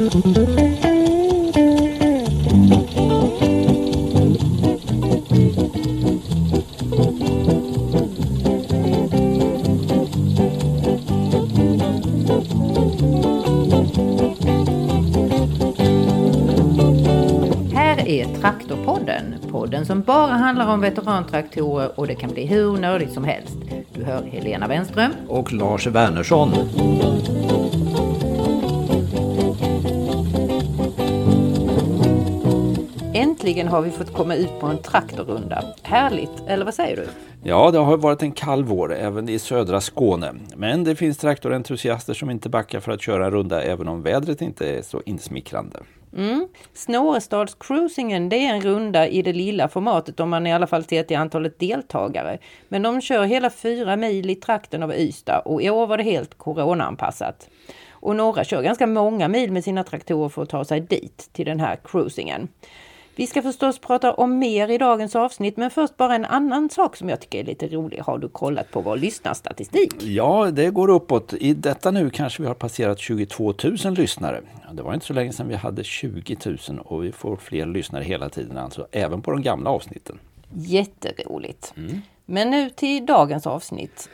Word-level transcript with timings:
Här 0.00 0.08
är 18.08 18.34
Traktorpodden, 18.40 19.34
podden 19.50 19.86
som 19.86 20.02
bara 20.02 20.32
handlar 20.32 20.72
om 20.72 20.80
veterantraktorer 20.80 22.00
och 22.00 22.06
det 22.06 22.14
kan 22.14 22.30
bli 22.30 22.46
hur 22.46 22.76
nördigt 22.76 23.12
som 23.12 23.24
helst. 23.24 23.56
Du 23.94 24.04
hör 24.04 24.22
Helena 24.22 24.68
Wenström. 24.68 25.12
och 25.28 25.52
Lars 25.52 25.86
Wernersson. 25.86 26.52
Äntligen 33.50 33.68
har 33.68 33.82
vi 33.82 33.90
fått 33.90 34.12
komma 34.12 34.34
ut 34.34 34.60
på 34.60 34.66
en 34.66 34.82
traktorrunda. 34.82 35.64
Härligt, 35.82 36.30
eller 36.46 36.64
vad 36.64 36.74
säger 36.74 36.96
du? 36.96 37.06
Ja, 37.42 37.70
det 37.70 37.78
har 37.78 37.96
varit 37.96 38.22
en 38.22 38.32
kall 38.32 38.64
vår 38.64 38.94
även 38.94 39.28
i 39.28 39.38
södra 39.38 39.80
Skåne. 39.80 40.34
Men 40.56 40.84
det 40.84 40.96
finns 40.96 41.18
traktorentusiaster 41.18 42.14
som 42.14 42.30
inte 42.30 42.48
backar 42.48 42.80
för 42.80 42.92
att 42.92 43.02
köra 43.02 43.24
en 43.24 43.30
runda 43.30 43.62
även 43.62 43.88
om 43.88 44.02
vädret 44.02 44.42
inte 44.42 44.78
är 44.78 44.82
så 44.82 45.02
insmickrande. 45.06 45.78
Mm. 46.16 46.48
Snårestadscruisingen 46.74 48.28
det 48.28 48.36
är 48.36 48.54
en 48.54 48.60
runda 48.60 49.08
i 49.08 49.22
det 49.22 49.32
lilla 49.32 49.68
formatet 49.68 50.20
om 50.20 50.30
man 50.30 50.46
i 50.46 50.52
alla 50.52 50.66
fall 50.66 50.84
ser 50.84 51.02
till 51.02 51.16
antalet 51.16 51.58
deltagare. 51.58 52.38
Men 52.68 52.82
de 52.82 53.00
kör 53.00 53.24
hela 53.24 53.50
fyra 53.50 53.96
mil 53.96 54.30
i 54.30 54.34
trakten 54.34 54.82
av 54.82 54.94
Ystad 54.94 55.42
och 55.44 55.62
i 55.62 55.70
år 55.70 55.86
var 55.86 55.96
det 55.96 56.04
helt 56.04 56.38
coronaanpassat. 56.38 57.48
Och 57.90 58.16
några 58.16 58.44
kör 58.44 58.62
ganska 58.62 58.86
många 58.86 59.28
mil 59.28 59.52
med 59.52 59.64
sina 59.64 59.84
traktorer 59.84 60.28
för 60.28 60.42
att 60.42 60.48
ta 60.48 60.64
sig 60.64 60.80
dit 60.80 61.28
till 61.32 61.46
den 61.46 61.60
här 61.60 61.78
cruisingen. 61.84 62.48
Vi 63.16 63.26
ska 63.26 63.42
förstås 63.42 63.78
prata 63.78 64.12
om 64.14 64.38
mer 64.38 64.68
i 64.68 64.78
dagens 64.78 65.16
avsnitt 65.16 65.56
men 65.56 65.70
först 65.70 65.96
bara 65.96 66.14
en 66.14 66.24
annan 66.24 66.70
sak 66.70 66.96
som 66.96 67.08
jag 67.08 67.20
tycker 67.20 67.38
är 67.38 67.44
lite 67.44 67.68
rolig. 67.68 67.98
Har 67.98 68.18
du 68.18 68.28
kollat 68.28 68.70
på 68.70 68.80
vår 68.80 68.96
lyssnarstatistik? 68.96 70.02
Ja, 70.02 70.50
det 70.50 70.70
går 70.70 70.90
uppåt. 70.90 71.32
I 71.32 71.54
detta 71.54 71.90
nu 71.90 72.10
kanske 72.10 72.42
vi 72.42 72.48
har 72.48 72.54
passerat 72.54 72.98
22 72.98 73.54
000 73.84 73.94
lyssnare. 73.94 74.40
Det 74.72 74.82
var 74.82 74.94
inte 74.94 75.06
så 75.06 75.12
länge 75.12 75.32
sedan 75.32 75.48
vi 75.48 75.54
hade 75.54 75.84
20 75.84 76.36
000 76.68 76.78
och 76.78 77.04
vi 77.04 77.12
får 77.12 77.36
fler 77.36 77.66
lyssnare 77.66 78.04
hela 78.04 78.28
tiden, 78.28 78.58
alltså 78.58 78.86
även 78.92 79.22
på 79.22 79.30
de 79.30 79.42
gamla 79.42 79.70
avsnitten. 79.70 80.18
Jätteroligt. 80.54 81.74
Men 82.26 82.50
nu 82.50 82.70
till 82.70 83.06
dagens 83.06 83.46
avsnitt. 83.46 84.08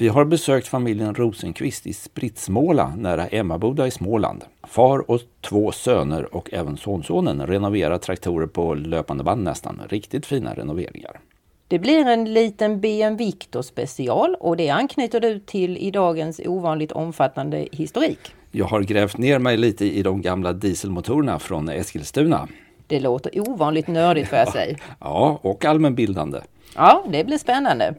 Vi 0.00 0.08
har 0.08 0.24
besökt 0.24 0.68
familjen 0.68 1.14
Rosenqvist 1.14 1.86
i 1.86 1.92
Spritsmåla 1.92 2.92
nära 2.96 3.26
Emmaboda 3.26 3.86
i 3.86 3.90
Småland. 3.90 4.44
Far 4.62 5.10
och 5.10 5.20
två 5.40 5.72
söner 5.72 6.34
och 6.34 6.52
även 6.52 6.76
sonsonen 6.76 7.46
renoverar 7.46 7.98
traktorer 7.98 8.46
på 8.46 8.74
löpande 8.74 9.24
band 9.24 9.42
nästan. 9.42 9.80
Riktigt 9.88 10.26
fina 10.26 10.54
renoveringar. 10.54 11.20
Det 11.68 11.78
blir 11.78 12.06
en 12.06 12.32
liten 12.32 12.80
BM 12.80 13.16
Victor 13.16 13.62
special 13.62 14.36
och 14.40 14.56
det 14.56 14.70
anknyter 14.70 15.20
du 15.20 15.38
till 15.38 15.76
i 15.76 15.90
dagens 15.90 16.40
ovanligt 16.46 16.92
omfattande 16.92 17.68
historik. 17.72 18.34
Jag 18.52 18.66
har 18.66 18.80
grävt 18.80 19.18
ner 19.18 19.38
mig 19.38 19.56
lite 19.56 19.84
i 19.84 20.02
de 20.02 20.22
gamla 20.22 20.52
dieselmotorerna 20.52 21.38
från 21.38 21.68
Eskilstuna. 21.68 22.48
Det 22.86 23.00
låter 23.00 23.48
ovanligt 23.48 23.88
nördigt 23.88 24.28
får 24.28 24.38
jag 24.38 24.52
säga. 24.52 24.76
Ja, 25.00 25.38
och 25.42 25.64
allmänbildande. 25.64 26.38
Ja, 26.76 27.04
det 27.08 27.24
blir 27.24 27.38
spännande. 27.38 27.94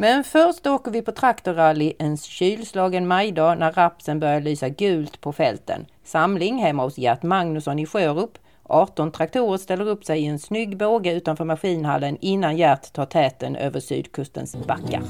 Men 0.00 0.24
först 0.24 0.66
åker 0.66 0.90
vi 0.90 1.02
på 1.02 1.12
traktorrally 1.12 1.92
en 1.98 2.16
kylslagen 2.16 3.06
majdag 3.06 3.58
när 3.58 3.72
rapsen 3.72 4.20
börjar 4.20 4.40
lysa 4.40 4.68
gult 4.68 5.20
på 5.20 5.32
fälten. 5.32 5.86
Samling 6.04 6.58
hemma 6.58 6.82
hos 6.82 6.98
Gert 6.98 7.22
Magnusson 7.22 7.78
i 7.78 7.86
Sjörup. 7.86 8.38
18 8.62 9.12
traktorer 9.12 9.58
ställer 9.58 9.88
upp 9.88 10.04
sig 10.04 10.20
i 10.20 10.26
en 10.26 10.38
snygg 10.38 10.76
båge 10.76 11.12
utanför 11.12 11.44
maskinhallen 11.44 12.16
innan 12.20 12.56
Gert 12.56 12.92
tar 12.92 13.06
täten 13.06 13.56
över 13.56 13.80
sydkustens 13.80 14.56
backar. 14.66 15.02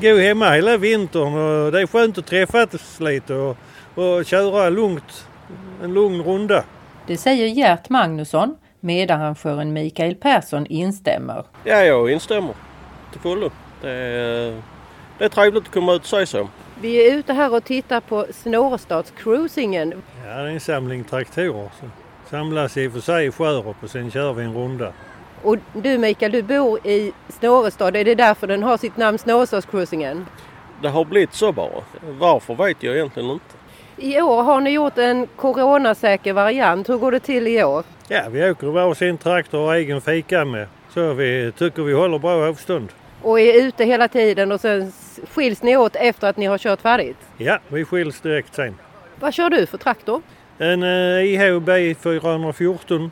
Vi 0.00 0.10
går 0.10 0.18
hemma 0.18 0.50
hela 0.50 0.76
vintern 0.76 1.34
och 1.34 1.72
det 1.72 1.80
är 1.80 1.86
skönt 1.86 2.18
att 2.18 2.26
träffas 2.26 3.00
lite 3.00 3.34
och, 3.34 3.56
och 3.94 4.24
köra 4.24 4.68
lugnt, 4.68 5.28
en 5.82 5.94
lugn 5.94 6.22
runda. 6.22 6.64
Det 7.06 7.16
säger 7.16 7.46
Gert 7.46 7.88
Magnusson. 7.88 8.56
Medarrangören 8.80 9.72
Mikael 9.72 10.14
Persson 10.14 10.66
instämmer. 10.66 11.44
Ja, 11.64 11.84
jag 11.84 12.10
instämmer 12.10 12.54
till 13.12 13.20
fullo. 13.20 13.50
Det 13.82 13.90
är, 13.90 14.62
det 15.18 15.24
är 15.24 15.28
trevligt 15.28 15.62
att 15.62 15.72
komma 15.72 15.92
ut 15.92 16.00
och 16.00 16.06
säga 16.06 16.26
så. 16.26 16.48
Vi 16.80 17.08
är 17.08 17.14
ute 17.14 17.32
här 17.32 17.54
och 17.54 17.64
tittar 17.64 18.00
på 18.00 18.26
Snårestadscruisingen. 18.30 19.94
Ja, 20.26 20.34
det 20.34 20.40
är 20.40 20.46
en 20.46 20.60
samling 20.60 21.04
traktorer. 21.04 21.70
Så 21.80 21.86
samlas 22.30 22.76
i 22.76 22.88
och 22.88 22.92
för 22.92 23.00
sig 23.00 23.26
i 23.26 23.30
Sjörup 23.30 23.76
och 23.82 23.90
sen 23.90 24.10
kör 24.10 24.32
vi 24.32 24.44
en 24.44 24.54
runda. 24.54 24.92
Och 25.46 25.56
du 25.72 25.98
Mikael, 25.98 26.32
du 26.32 26.42
bor 26.42 26.86
i 26.86 27.12
Snårestad. 27.28 27.96
Är 27.96 28.04
det 28.04 28.14
därför 28.14 28.46
den 28.46 28.62
har 28.62 28.76
sitt 28.76 28.96
namn 28.96 29.18
Snårestadscruisingen? 29.18 30.26
Det 30.82 30.88
har 30.88 31.04
blivit 31.04 31.34
så 31.34 31.52
bara. 31.52 31.82
Varför 32.18 32.54
vet 32.54 32.82
jag 32.82 32.94
egentligen 32.94 33.30
inte. 33.30 33.44
I 33.96 34.20
år 34.20 34.42
har 34.42 34.60
ni 34.60 34.70
gjort 34.70 34.98
en 34.98 35.26
coronasäker 35.26 36.32
variant. 36.32 36.88
Hur 36.88 36.96
går 36.96 37.12
det 37.12 37.20
till 37.20 37.46
i 37.46 37.64
år? 37.64 37.84
Ja, 38.08 38.22
vi 38.30 38.50
åker 38.50 38.66
varsin 38.66 39.18
traktor 39.18 39.60
och 39.60 39.76
egen 39.76 40.00
fika 40.00 40.44
med. 40.44 40.68
Så 40.94 41.12
vi 41.12 41.52
tycker 41.58 41.82
vi 41.82 41.92
håller 41.92 42.18
bra 42.18 42.48
avstånd. 42.48 42.92
Och 43.22 43.40
är 43.40 43.62
ute 43.62 43.84
hela 43.84 44.08
tiden 44.08 44.52
och 44.52 44.60
sen 44.60 44.92
skiljs 45.34 45.62
ni 45.62 45.76
åt 45.76 45.96
efter 45.96 46.28
att 46.28 46.36
ni 46.36 46.46
har 46.46 46.58
kört 46.58 46.80
färdigt? 46.80 47.18
Ja, 47.36 47.58
vi 47.68 47.84
skiljs 47.84 48.20
direkt 48.20 48.54
sen. 48.54 48.78
Vad 49.20 49.34
kör 49.34 49.50
du 49.50 49.66
för 49.66 49.78
traktor? 49.78 50.22
En 50.58 50.82
eh, 50.82 51.24
IHB 51.24 51.96
414 52.02 53.10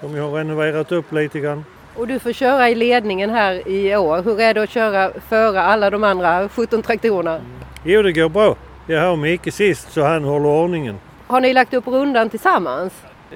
som 0.00 0.16
jag 0.16 0.30
har 0.30 0.38
renoverat 0.38 0.92
upp 0.92 1.12
lite 1.12 1.40
grann. 1.40 1.64
Och 1.96 2.06
du 2.06 2.18
får 2.18 2.32
köra 2.32 2.70
i 2.70 2.74
ledningen 2.74 3.30
här 3.30 3.68
i 3.68 3.96
år. 3.96 4.22
Hur 4.22 4.40
är 4.40 4.54
det 4.54 4.62
att 4.62 4.70
köra 4.70 5.10
före 5.28 5.60
alla 5.60 5.90
de 5.90 6.04
andra 6.04 6.48
17 6.48 6.82
traktorerna? 6.82 7.40
Jo, 7.84 8.02
det 8.02 8.12
går 8.12 8.28
bra. 8.28 8.56
Jag 8.86 9.00
har 9.00 9.16
Micke 9.16 9.52
sist 9.54 9.92
så 9.92 10.02
han 10.02 10.24
håller 10.24 10.48
ordningen. 10.48 10.98
Har 11.26 11.40
ni 11.40 11.52
lagt 11.52 11.74
upp 11.74 11.86
rundan 11.86 12.30
tillsammans? 12.30 12.92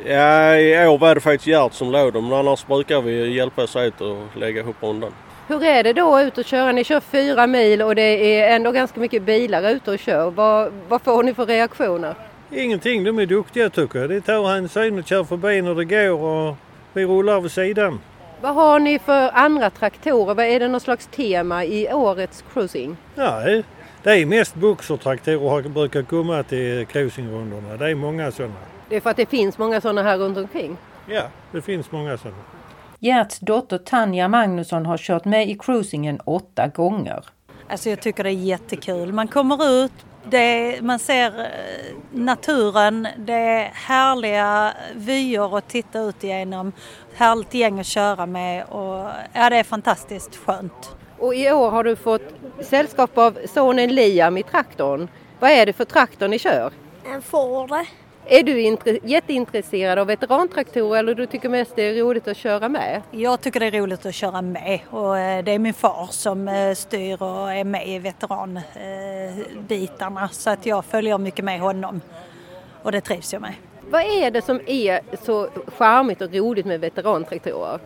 Ja, 0.07 0.57
i 0.57 0.87
år 0.87 0.99
var 0.99 1.15
det 1.15 1.21
faktiskt 1.21 1.47
Gert 1.47 1.73
som 1.73 1.91
låg 1.93 2.13
dem. 2.13 2.29
Men 2.29 2.39
annars 2.39 2.67
brukar 2.67 3.01
vi 3.01 3.35
hjälpas 3.35 3.77
åt 3.77 4.01
och 4.01 4.19
lägga 4.37 4.61
ihop 4.61 4.77
rundan. 4.81 5.11
Hur 5.49 5.65
är 5.65 5.83
det 5.83 5.93
då 5.93 6.21
ut 6.21 6.39
och 6.39 6.45
köra? 6.45 6.73
Ni 6.73 6.85
kör 6.85 7.01
fyra 7.01 7.47
mil 7.47 7.83
och 7.83 7.95
det 7.95 8.03
är 8.41 8.57
ändå 8.57 8.73
ganska 8.73 9.01
mycket 9.01 9.23
bilar 9.23 9.71
ute 9.71 9.91
och 9.91 9.99
kör. 9.99 10.31
Vad, 10.31 10.73
vad 10.89 11.03
får 11.03 11.23
ni 11.23 11.35
för 11.35 11.47
reaktioner? 11.47 12.15
Ingenting, 12.51 13.05
de 13.05 13.19
är 13.19 13.27
duktiga 13.27 13.71
tycker 13.71 13.99
jag. 13.99 14.11
De 14.11 14.21
tar 14.21 14.55
hänsyn 14.55 14.99
och 14.99 15.07
kör 15.07 15.25
förbi 15.25 15.63
när 15.63 15.75
det 15.75 15.85
går 15.85 16.21
och 16.21 16.57
vi 16.93 17.05
rullar 17.05 17.41
vid 17.41 17.51
sidan. 17.51 18.01
Vad 18.41 18.55
har 18.55 18.79
ni 18.79 18.99
för 18.99 19.31
andra 19.35 19.71
traktorer? 19.71 20.35
Vad 20.35 20.47
är 20.47 20.61
det 20.61 20.69
något 20.69 20.83
slags 20.83 21.07
tema 21.07 21.65
i 21.65 21.93
årets 21.93 22.45
cruising? 22.53 22.97
Nej, 23.15 23.65
det 24.03 24.11
är 24.11 24.27
mest 24.27 24.55
boxertraktorer 24.55 25.51
har 25.51 25.63
brukar 25.63 26.03
komma 26.03 26.43
till 26.43 26.87
cruisingrundorna. 26.87 27.77
Det 27.77 27.91
är 27.91 27.95
många 27.95 28.33
sådana. 28.33 28.55
Det 28.89 28.97
är 28.97 29.01
för 29.01 29.11
att 29.11 29.17
det 29.17 29.27
finns 29.27 29.59
många 29.59 29.81
sådana 29.81 30.03
här 30.03 30.19
runt 30.19 30.39
omkring. 30.39 30.77
Ja, 31.07 31.23
det 31.53 31.63
finns 31.63 31.93
många 31.93 32.19
sådana. 32.19 32.37
Gerts 32.99 33.39
dotter 33.39 33.79
Tanja 33.79 34.29
Magnusson 34.29 34.87
har 34.87 34.99
kört 34.99 35.25
med 35.25 35.51
i 35.51 35.55
cruisingen 35.59 36.21
åtta 36.25 36.67
gånger. 36.67 37.25
Alltså 37.69 37.91
jag 37.91 38.01
tycker 38.01 38.25
det 38.25 38.31
är 38.31 38.33
jättekul. 38.33 39.13
Man 39.13 39.29
kommer 39.29 39.85
ut, 39.85 39.93
det, 40.31 40.79
man 40.83 40.99
ser 40.99 41.41
eh, 41.41 41.97
naturen, 42.13 43.09
det 43.17 43.33
är 43.33 43.71
härliga 43.75 44.75
vyer 44.95 45.59
att 45.59 45.69
titta 45.69 45.99
ut 45.99 46.25
igenom. 46.25 46.73
Härligt 47.15 47.55
gäng 47.55 47.81
att 47.81 47.87
köra 47.87 48.27
med 48.27 48.65
och 48.65 49.11
ja, 49.33 49.51
det 49.51 49.57
är 49.57 49.65
fantastiskt 49.65 50.37
skönt. 50.37 50.97
Och 51.19 51.35
i 51.35 51.53
år 51.53 51.71
har 51.71 51.85
du 51.85 51.97
fått 51.97 52.35
sällskap 52.61 53.19
av 53.19 53.39
sonen 53.55 53.95
Liam 53.95 54.37
i 54.37 54.43
traktorn. 54.43 55.09
Vad 55.41 55.51
är 55.51 55.67
det 55.67 55.73
för 55.73 55.85
traktor 55.85 56.29
ni 56.29 56.39
kör? 56.39 56.73
En 57.07 57.23
Ford. 57.23 57.73
Är 58.31 58.43
du 58.43 58.61
intre- 58.61 58.99
jätteintresserad 59.03 59.99
av 59.99 60.07
veterantraktorer 60.07 60.99
eller 60.99 61.15
du 61.15 61.27
tycker 61.27 61.49
mest 61.49 61.77
det 61.77 61.83
är 61.83 61.95
roligt 61.95 62.29
att 62.29 62.37
köra 62.37 62.69
med? 62.69 63.03
Jag 63.11 63.41
tycker 63.41 63.61
det 63.61 63.67
är 63.67 63.71
roligt 63.71 64.07
att 64.07 64.15
köra 64.15 64.43
med 64.43 64.81
och 64.91 65.19
eh, 65.19 65.45
det 65.45 65.53
är 65.53 65.59
min 65.59 65.75
far 65.75 66.09
som 66.11 66.49
eh, 66.49 66.75
styr 66.75 67.23
och 67.23 67.53
är 67.53 67.65
med 67.65 67.89
i 67.89 67.99
veteranbitarna 67.99 70.29
så 70.29 70.51
att 70.51 70.67
jag 70.67 70.85
följer 70.85 71.19
mycket 71.19 71.45
med 71.45 71.61
honom 71.61 72.01
och 72.83 72.93
det 72.93 73.01
trivs 73.01 73.33
jag 73.33 73.43
med. 73.43 73.55
Vad 73.91 74.03
är 74.03 74.31
det 74.31 74.43
som 74.43 74.61
är 74.67 75.01
så 75.27 75.49
charmigt 75.77 76.23
och 76.23 76.35
roligt 76.35 76.67
med 76.67 76.81
veterantraktorer? 76.81 77.79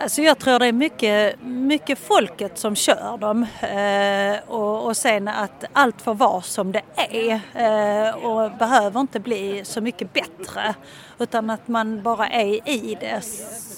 Alltså 0.00 0.22
jag 0.22 0.38
tror 0.38 0.58
det 0.58 0.66
är 0.66 0.72
mycket, 0.72 1.42
mycket 1.42 1.98
folket 1.98 2.58
som 2.58 2.76
kör 2.76 3.18
dem 3.18 3.46
eh, 3.60 4.50
och, 4.50 4.86
och 4.86 4.96
sen 4.96 5.28
att 5.28 5.64
allt 5.72 6.02
får 6.02 6.14
vara 6.14 6.42
som 6.42 6.72
det 6.72 6.82
är 6.96 7.40
eh, 7.54 8.14
och 8.14 8.50
behöver 8.58 9.00
inte 9.00 9.20
bli 9.20 9.64
så 9.64 9.80
mycket 9.80 10.12
bättre 10.12 10.74
utan 11.18 11.50
att 11.50 11.68
man 11.68 12.02
bara 12.02 12.28
är 12.28 12.68
i 12.68 12.96
det 13.00 13.24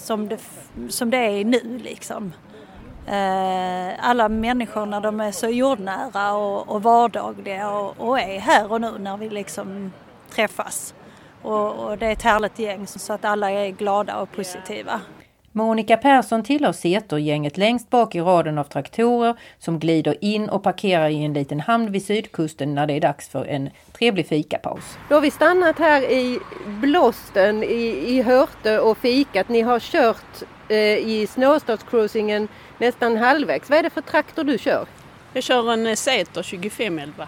som 0.05 0.27
det, 0.27 0.39
som 0.89 1.09
det 1.09 1.17
är 1.17 1.45
nu 1.45 1.79
liksom. 1.83 2.33
Eh, 3.07 4.09
alla 4.09 4.29
människorna 4.29 4.99
de 4.99 5.19
är 5.19 5.31
så 5.31 5.47
jordnära 5.47 6.33
och, 6.33 6.69
och 6.69 6.83
vardagliga 6.83 7.69
och, 7.71 7.93
och 7.97 8.19
är 8.19 8.39
här 8.39 8.71
och 8.71 8.81
nu 8.81 8.97
när 8.99 9.17
vi 9.17 9.29
liksom 9.29 9.93
träffas. 10.29 10.93
Och, 11.41 11.71
och 11.71 11.97
det 11.97 12.05
är 12.05 12.11
ett 12.11 12.23
härligt 12.23 12.59
gäng 12.59 12.87
så 12.87 13.13
att 13.13 13.25
alla 13.25 13.51
är 13.51 13.69
glada 13.69 14.17
och 14.17 14.31
positiva. 14.31 15.01
Monica 15.57 15.97
Persson 15.97 16.43
tillhör 16.43 16.71
Setor-gänget 16.71 17.57
längst 17.57 17.89
bak 17.89 18.15
i 18.15 18.19
raden 18.19 18.57
av 18.57 18.63
traktorer 18.63 19.35
som 19.59 19.79
glider 19.79 20.15
in 20.21 20.49
och 20.49 20.63
parkerar 20.63 21.09
i 21.09 21.23
en 21.23 21.33
liten 21.33 21.59
hamn 21.59 21.91
vid 21.91 22.05
sydkusten 22.05 22.75
när 22.75 22.87
det 22.87 22.93
är 22.93 23.01
dags 23.01 23.29
för 23.29 23.45
en 23.45 23.69
trevlig 23.97 24.27
fikapaus. 24.27 24.97
Då 25.09 25.15
har 25.15 25.21
vi 25.21 25.31
stannat 25.31 25.79
här 25.79 26.01
i 26.01 26.39
Blåsten 26.67 27.63
i, 27.63 28.03
i 28.07 28.21
Hörte 28.21 28.79
och 28.79 28.97
fikat. 28.97 29.49
Ni 29.49 29.61
har 29.61 29.79
kört 29.79 30.43
eh, 30.69 30.77
i 30.97 31.27
snöstadscruisingen 31.29 32.47
nästan 32.77 33.17
halvvägs. 33.17 33.69
Vad 33.69 33.79
är 33.79 33.83
det 33.83 33.89
för 33.89 34.01
traktor 34.01 34.43
du 34.43 34.57
kör? 34.57 34.85
Jag 35.33 35.43
kör 35.43 35.73
en 35.73 35.97
Setor 35.97 36.43
2511. 36.43 37.27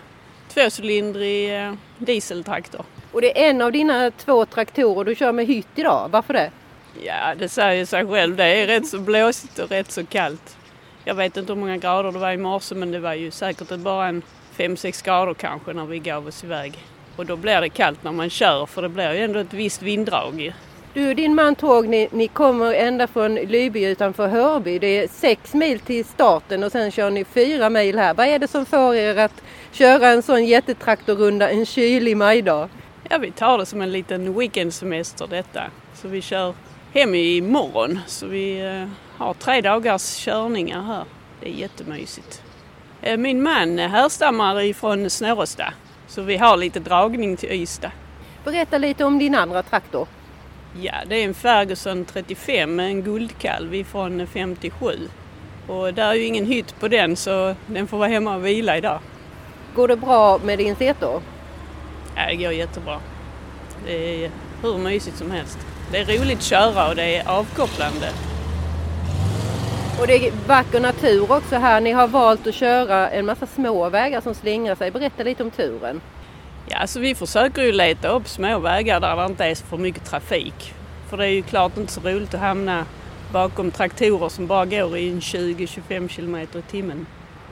Tvåcylindrig 0.53 1.65
eh, 1.65 1.73
dieseltraktor. 1.97 2.85
Och 3.11 3.21
det 3.21 3.45
är 3.45 3.49
en 3.49 3.61
av 3.61 3.71
dina 3.71 4.11
två 4.11 4.45
traktorer 4.45 5.05
du 5.05 5.15
kör 5.15 5.31
med 5.31 5.45
hytt 5.47 5.67
idag. 5.75 6.09
Varför 6.11 6.33
det? 6.33 6.51
Ja, 7.03 7.35
det 7.35 7.49
säger 7.49 7.85
sig 7.85 8.07
själv. 8.07 8.35
Det 8.35 8.43
är 8.43 8.67
rätt 8.67 8.87
så 8.87 8.99
blåsigt 8.99 9.59
och 9.59 9.69
rätt 9.69 9.91
så 9.91 10.05
kallt. 10.05 10.57
Jag 11.05 11.15
vet 11.15 11.37
inte 11.37 11.53
hur 11.53 11.59
många 11.59 11.77
grader 11.77 12.11
det 12.11 12.19
var 12.19 12.31
i 12.31 12.37
morse 12.37 12.75
men 12.75 12.91
det 12.91 12.99
var 12.99 13.13
ju 13.13 13.31
säkert 13.31 13.77
bara 13.77 14.07
en 14.07 14.21
5-6 14.57 15.05
grader 15.05 15.33
kanske 15.33 15.73
när 15.73 15.85
vi 15.85 15.99
gav 15.99 16.27
oss 16.27 16.43
iväg. 16.43 16.73
Och 17.15 17.25
då 17.25 17.35
blir 17.35 17.61
det 17.61 17.69
kallt 17.69 18.03
när 18.03 18.11
man 18.11 18.29
kör 18.29 18.65
för 18.65 18.81
det 18.81 18.89
blir 18.89 19.13
ju 19.13 19.19
ändå 19.19 19.39
ett 19.39 19.53
visst 19.53 19.81
vinddrag. 19.81 20.53
Du 20.93 21.09
och 21.09 21.15
din 21.15 21.35
man 21.35 21.55
Tåg, 21.55 21.87
ni, 21.87 22.07
ni 22.11 22.27
kommer 22.27 22.73
ända 22.73 23.07
från 23.07 23.35
Lyby 23.35 23.85
utanför 23.85 24.27
Hörby. 24.27 24.79
Det 24.79 24.87
är 24.87 25.07
sex 25.07 25.53
mil 25.53 25.79
till 25.79 26.05
starten 26.05 26.63
och 26.63 26.71
sen 26.71 26.91
kör 26.91 27.09
ni 27.09 27.25
fyra 27.25 27.69
mil 27.69 27.99
här. 27.99 28.13
Vad 28.13 28.27
är 28.27 28.39
det 28.39 28.47
som 28.47 28.65
får 28.65 28.95
er 28.95 29.17
att 29.17 29.41
köra 29.71 30.07
en 30.07 30.23
sån 30.23 30.45
jättetraktorrunda 30.45 31.49
en 31.49 31.65
kylig 31.65 32.17
majdag? 32.17 32.69
Ja, 33.09 33.17
vi 33.17 33.31
tar 33.31 33.57
det 33.57 33.65
som 33.65 33.81
en 33.81 33.91
liten 33.91 34.39
weekendsemester 34.39 35.27
detta. 35.27 35.63
Så 35.93 36.07
vi 36.07 36.21
kör 36.21 36.53
hem 36.93 37.15
imorgon. 37.15 37.99
Så 38.07 38.27
vi 38.27 38.59
eh, 38.59 38.87
har 39.17 39.33
tre 39.33 39.61
dagars 39.61 40.25
körningar 40.25 40.81
här. 40.81 41.03
Det 41.41 41.49
är 41.49 41.53
jättemysigt. 41.53 42.43
Eh, 43.01 43.17
min 43.17 43.43
man 43.43 43.79
härstammar 43.79 44.61
ifrån 44.61 45.09
Snårestad. 45.09 45.73
Så 46.07 46.21
vi 46.21 46.37
har 46.37 46.57
lite 46.57 46.79
dragning 46.79 47.37
till 47.37 47.51
Ystad. 47.51 47.91
Berätta 48.43 48.77
lite 48.77 49.05
om 49.05 49.19
din 49.19 49.35
andra 49.35 49.63
traktor. 49.63 50.07
Ja, 50.81 50.93
det 51.07 51.15
är 51.15 51.25
en 51.25 51.33
Ferguson 51.33 52.05
35 52.05 52.75
med 52.75 52.85
en 52.85 53.01
guldkalv 53.01 53.83
från 53.83 54.27
57. 54.27 54.85
Och 55.67 55.93
det 55.93 56.01
är 56.01 56.13
ju 56.13 56.23
ingen 56.23 56.45
hytt 56.45 56.79
på 56.79 56.87
den 56.87 57.15
så 57.15 57.55
den 57.67 57.87
får 57.87 57.97
vara 57.97 58.07
hemma 58.07 58.35
och 58.35 58.45
vila 58.45 58.77
idag. 58.77 58.99
Går 59.75 59.87
det 59.87 59.95
bra 59.95 60.39
med 60.43 60.57
din 60.57 60.75
Setor? 60.75 61.21
Ja, 62.15 62.27
det 62.27 62.35
går 62.35 62.51
jättebra. 62.51 62.99
Det 63.85 64.25
är 64.25 64.31
hur 64.61 64.77
mysigt 64.77 65.17
som 65.17 65.31
helst. 65.31 65.57
Det 65.91 65.97
är 65.97 66.05
roligt 66.05 66.37
att 66.37 66.43
köra 66.43 66.89
och 66.89 66.95
det 66.95 67.15
är 67.15 67.29
avkopplande. 67.29 68.09
Och 69.99 70.07
det 70.07 70.27
är 70.27 70.31
vacker 70.47 70.79
natur 70.79 71.31
också 71.31 71.55
här. 71.55 71.81
Ni 71.81 71.91
har 71.91 72.07
valt 72.07 72.47
att 72.47 72.55
köra 72.55 73.09
en 73.09 73.25
massa 73.25 73.45
små 73.45 73.89
vägar 73.89 74.21
som 74.21 74.35
slingrar 74.35 74.75
sig. 74.75 74.91
Berätta 74.91 75.23
lite 75.23 75.43
om 75.43 75.51
turen. 75.51 76.01
Ja, 76.67 76.77
alltså 76.77 76.99
vi 76.99 77.15
försöker 77.15 77.61
ju 77.61 77.71
leta 77.71 78.07
upp 78.07 78.27
små 78.27 78.59
vägar 78.59 78.99
där 78.99 79.15
det 79.15 79.25
inte 79.25 79.45
är 79.45 79.55
så 79.55 79.65
för 79.65 79.77
mycket 79.77 80.05
trafik. 80.05 80.73
För 81.09 81.17
det 81.17 81.25
är 81.25 81.31
ju 81.31 81.41
klart 81.41 81.77
inte 81.77 81.93
så 81.93 82.01
roligt 82.01 82.33
att 82.33 82.39
hamna 82.39 82.85
bakom 83.33 83.71
traktorer 83.71 84.29
som 84.29 84.47
bara 84.47 84.65
går 84.65 84.97
i 84.97 85.13
20-25 85.13 86.07
km 86.07 86.35
i 86.35 86.61
timmen. 86.71 87.05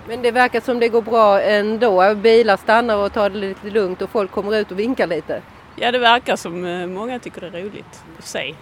Men 0.08 0.22
det 0.22 0.32
verkar 0.32 0.62
som 0.62 0.80
det 0.80 0.90
går 0.90 1.02
bra 1.02 1.42
ändå. 1.42 2.16
Bilar 2.16 2.58
stannar 2.58 2.96
och 2.96 3.14
tar 3.14 3.30
det 3.30 3.38
lite 3.38 3.70
lugnt 3.70 4.02
och 4.02 4.10
folk 4.10 4.32
kommer 4.32 4.58
ut 4.58 4.72
och 4.72 4.80
vinkar 4.80 5.08
lite. 5.08 5.42
Ja, 5.80 5.92
det 5.92 6.00
verkar 6.00 6.36
som 6.36 6.66
eh, 6.66 6.88
många 6.88 7.20
tycker 7.20 7.42
det 7.42 7.48
är 7.48 7.64
roligt 7.64 8.04
att 8.18 8.26
se. 8.26 8.56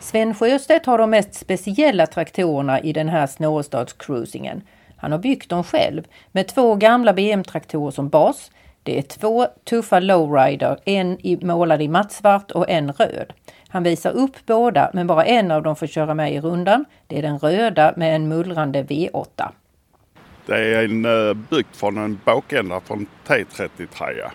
Sven 0.00 0.34
Sjöstedt 0.34 0.86
har 0.86 0.98
de 0.98 1.10
mest 1.10 1.34
speciella 1.34 2.06
traktorerna 2.06 2.80
i 2.80 2.92
den 2.92 3.08
här 3.08 3.26
snårestadscruisingen. 3.26 4.62
Han 4.96 5.12
har 5.12 5.18
byggt 5.18 5.48
dem 5.48 5.64
själv 5.64 6.02
med 6.32 6.48
två 6.48 6.74
gamla 6.74 7.12
BM-traktorer 7.12 7.90
som 7.90 8.08
bas. 8.08 8.50
Det 8.82 8.98
är 8.98 9.02
två 9.02 9.46
tuffa 9.64 10.00
lowrider, 10.00 10.78
en 10.84 11.18
målad 11.42 11.82
i 11.82 11.88
mattsvart 11.88 12.50
och 12.50 12.70
en 12.70 12.92
röd. 12.92 13.32
Han 13.68 13.82
visar 13.82 14.10
upp 14.10 14.36
båda 14.46 14.90
men 14.94 15.06
bara 15.06 15.24
en 15.24 15.50
av 15.50 15.62
dem 15.62 15.76
får 15.76 15.86
köra 15.86 16.14
med 16.14 16.34
i 16.34 16.40
rundan. 16.40 16.84
Det 17.06 17.18
är 17.18 17.22
den 17.22 17.38
röda 17.38 17.94
med 17.96 18.16
en 18.16 18.28
mullrande 18.28 18.82
V8. 18.82 19.48
Det 20.46 20.74
är 20.74 20.84
en 20.84 21.06
uh, 21.06 21.34
byggt 21.34 21.76
från 21.76 21.98
en 21.98 22.20
bakända 22.24 22.80
från 22.80 23.06
T33 23.26 24.30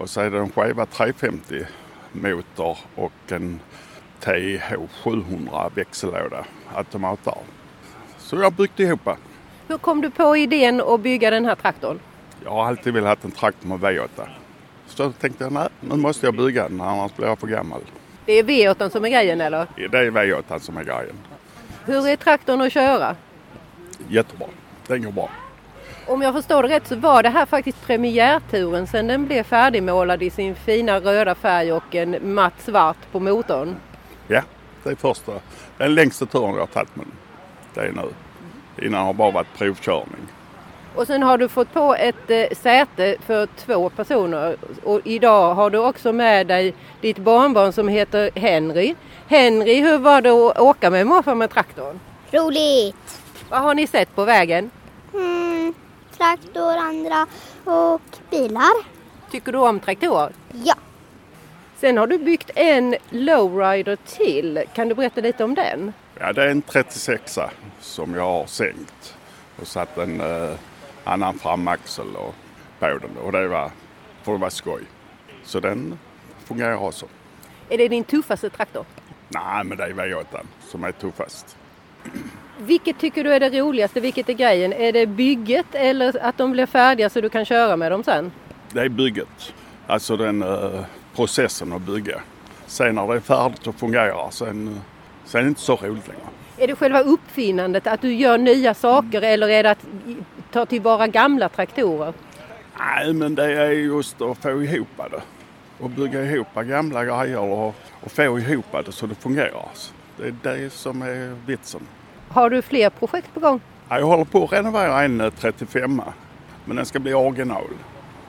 och 0.00 0.10
så 0.10 0.20
är 0.20 0.30
det 0.30 0.38
en 0.38 0.50
skiva 0.50 0.86
350 0.86 1.66
motor 2.12 2.78
och 2.94 3.12
en 3.28 3.60
TH700 4.20 5.70
växellåda 5.74 6.44
automatar. 6.74 7.38
Så 8.18 8.36
jag 8.36 8.52
byggt 8.52 8.80
ihop. 8.80 9.08
Hur 9.68 9.78
kom 9.78 10.00
du 10.00 10.10
på 10.10 10.36
idén 10.36 10.80
att 10.80 11.00
bygga 11.00 11.30
den 11.30 11.44
här 11.44 11.54
traktorn? 11.54 11.98
Jag 12.44 12.50
har 12.50 12.66
alltid 12.66 12.94
velat 12.94 13.22
ha 13.22 13.26
en 13.26 13.30
traktor 13.30 13.68
med 13.68 13.78
V8. 13.78 14.28
Så 14.86 15.12
tänkte 15.12 15.44
jag, 15.44 15.52
nej, 15.52 15.68
nu 15.80 15.96
måste 15.96 16.26
jag 16.26 16.34
bygga 16.34 16.68
den 16.68 16.80
annars 16.80 17.16
blir 17.16 17.26
jag 17.26 17.38
för 17.38 17.46
gammal. 17.46 17.80
Det 18.26 18.32
är 18.32 18.42
V8 18.42 18.88
som 18.88 19.04
är 19.04 19.08
grejen 19.08 19.40
eller? 19.40 19.66
Det 19.76 19.98
är 19.98 20.10
V8 20.10 20.58
som 20.58 20.76
är 20.76 20.84
grejen. 20.84 21.16
Hur 21.84 22.08
är 22.08 22.16
traktorn 22.16 22.60
att 22.60 22.72
köra? 22.72 23.16
Jättebra. 24.08 24.46
Den 24.86 25.02
går 25.02 25.12
bra. 25.12 25.30
Om 26.10 26.22
jag 26.22 26.34
förstår 26.34 26.62
det 26.62 26.68
rätt 26.68 26.86
så 26.86 26.96
var 26.96 27.22
det 27.22 27.28
här 27.28 27.46
faktiskt 27.46 27.86
premiärturen 27.86 28.86
sen 28.86 29.06
den 29.06 29.26
blev 29.26 29.42
färdigmålad 29.42 30.22
i 30.22 30.30
sin 30.30 30.54
fina 30.54 31.00
röda 31.00 31.34
färg 31.34 31.72
och 31.72 31.94
en 31.94 32.34
matt 32.34 32.52
svart 32.58 32.96
på 33.12 33.20
motorn. 33.20 33.76
Ja, 34.28 34.42
det 34.82 34.90
är 34.90 34.94
första. 34.94 35.32
Den 35.78 35.94
längsta 35.94 36.26
turen 36.26 36.54
jag 36.54 36.60
har 36.60 36.66
tagit 36.66 36.96
med. 36.96 37.06
Det 37.74 37.80
är 37.80 37.92
nu. 37.92 38.08
Innan 38.86 39.06
har 39.06 39.12
bara 39.12 39.30
varit 39.30 39.58
provkörning. 39.58 40.26
Och 40.94 41.06
sen 41.06 41.22
har 41.22 41.38
du 41.38 41.48
fått 41.48 41.72
på 41.72 41.94
ett 41.94 42.30
eh, 42.30 42.56
säte 42.56 43.16
för 43.26 43.46
två 43.46 43.90
personer 43.90 44.56
och 44.84 45.00
idag 45.04 45.54
har 45.54 45.70
du 45.70 45.78
också 45.78 46.12
med 46.12 46.46
dig 46.46 46.74
ditt 47.00 47.18
barnbarn 47.18 47.72
som 47.72 47.88
heter 47.88 48.30
Henry. 48.34 48.94
Henry, 49.28 49.80
hur 49.80 49.98
var 49.98 50.22
det 50.22 50.30
att 50.30 50.58
åka 50.58 50.90
med 50.90 51.06
morfar 51.06 51.34
med 51.34 51.50
traktorn? 51.50 52.00
Roligt! 52.30 53.20
Vad 53.48 53.60
har 53.60 53.74
ni 53.74 53.86
sett 53.86 54.14
på 54.14 54.24
vägen? 54.24 54.70
Traktor, 56.20 56.76
andra 56.76 57.26
och 57.64 58.02
bilar. 58.30 58.72
Tycker 59.30 59.52
du 59.52 59.58
om 59.58 59.80
traktorer? 59.80 60.32
Ja. 60.64 60.74
Sen 61.76 61.98
har 61.98 62.06
du 62.06 62.18
byggt 62.18 62.50
en 62.54 62.96
lowrider 63.10 63.96
till. 63.96 64.64
Kan 64.74 64.88
du 64.88 64.94
berätta 64.94 65.20
lite 65.20 65.44
om 65.44 65.54
den? 65.54 65.92
Ja, 66.18 66.32
det 66.32 66.42
är 66.42 66.48
en 66.48 66.62
36 66.62 67.38
som 67.80 68.14
jag 68.14 68.22
har 68.22 68.46
sänkt 68.46 69.16
och 69.60 69.66
satt 69.66 69.98
en 69.98 70.20
eh, 70.20 70.54
annan 71.04 71.38
framaxel 71.38 72.16
och 72.16 72.34
på 72.78 72.86
den 72.86 73.16
och 73.22 73.32
det 73.32 73.48
var 73.48 73.70
för 74.22 74.34
att 74.34 74.40
vara 74.40 74.50
skoj. 74.50 74.82
Så 75.44 75.60
den 75.60 75.98
fungerar 76.44 76.76
också. 76.76 77.06
Är 77.68 77.78
det 77.78 77.88
din 77.88 78.04
tuffaste 78.04 78.50
traktor? 78.50 78.84
Nej, 79.28 79.64
men 79.64 79.78
det 79.78 79.84
är 79.84 79.92
V8 79.92 80.40
som 80.68 80.84
är 80.84 80.92
tuffast. 80.92 81.56
Vilket 82.58 82.98
tycker 82.98 83.24
du 83.24 83.32
är 83.32 83.40
det 83.40 83.60
roligaste? 83.60 84.00
Vilket 84.00 84.28
är 84.28 84.32
grejen? 84.32 84.72
Är 84.72 84.92
det 84.92 85.06
bygget 85.06 85.66
eller 85.72 86.24
att 86.24 86.38
de 86.38 86.52
blir 86.52 86.66
färdiga 86.66 87.10
så 87.10 87.20
du 87.20 87.28
kan 87.28 87.44
köra 87.44 87.76
med 87.76 87.92
dem 87.92 88.04
sen? 88.04 88.32
Det 88.72 88.80
är 88.80 88.88
bygget. 88.88 89.54
Alltså 89.86 90.16
den 90.16 90.42
uh, 90.42 90.80
processen 91.14 91.72
att 91.72 91.82
bygga. 91.82 92.20
Sen 92.66 92.94
när 92.94 93.06
det 93.06 93.14
är 93.14 93.20
färdigt 93.20 93.66
och 93.66 93.74
fungerar 93.74 94.30
sen, 94.30 94.80
sen 95.24 95.38
är 95.38 95.42
det 95.42 95.48
inte 95.48 95.60
så 95.60 95.76
roligt 95.76 96.08
längre. 96.08 96.22
Är 96.58 96.66
det 96.66 96.76
själva 96.76 97.00
uppfinnandet, 97.00 97.86
att 97.86 98.00
du 98.00 98.14
gör 98.14 98.38
nya 98.38 98.74
saker 98.74 99.22
eller 99.22 99.48
är 99.48 99.62
det 99.62 99.70
att 99.70 99.86
ta 100.52 100.66
tillvara 100.66 101.06
gamla 101.06 101.48
traktorer? 101.48 102.12
Nej, 102.78 103.12
men 103.12 103.34
det 103.34 103.52
är 103.52 103.70
just 103.70 104.22
att 104.22 104.38
få 104.38 104.62
ihop 104.62 104.88
det. 104.96 105.22
Och 105.78 105.90
bygga 105.90 106.24
ihop 106.24 106.54
gamla 106.54 107.04
grejer 107.04 107.38
och, 107.38 107.74
och 108.00 108.12
få 108.12 108.38
ihop 108.38 108.66
det 108.86 108.92
så 108.92 109.06
det 109.06 109.14
fungerar. 109.14 109.68
Det 110.20 110.26
är 110.26 110.58
det 110.58 110.70
som 110.70 111.02
är 111.02 111.36
vitsen. 111.46 111.80
Har 112.28 112.50
du 112.50 112.62
fler 112.62 112.90
projekt 112.90 113.34
på 113.34 113.40
gång? 113.40 113.60
Jag 113.88 114.06
håller 114.06 114.24
på 114.24 114.44
att 114.44 114.52
renovera 114.52 115.02
en 115.02 115.20
eh, 115.20 115.30
35 115.30 116.02
men 116.64 116.76
den 116.76 116.86
ska 116.86 116.98
bli 116.98 117.14
original. 117.14 117.64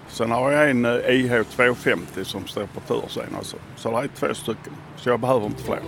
Sen 0.08 0.32
har 0.32 0.52
jag 0.52 0.70
en 0.70 0.86
eh, 0.86 0.92
IH 0.92 1.44
250 1.44 2.26
som 2.26 2.48
står 2.48 2.66
på 2.66 2.80
tur 2.80 3.04
sen 3.08 3.36
också. 3.38 3.58
Så 3.76 3.92
det 3.92 3.98
är 3.98 4.08
två 4.08 4.34
stycken. 4.34 4.74
Så 4.98 5.10
jag 5.10 5.20
behöver 5.20 5.46
inte 5.46 5.64
fler. 5.64 5.80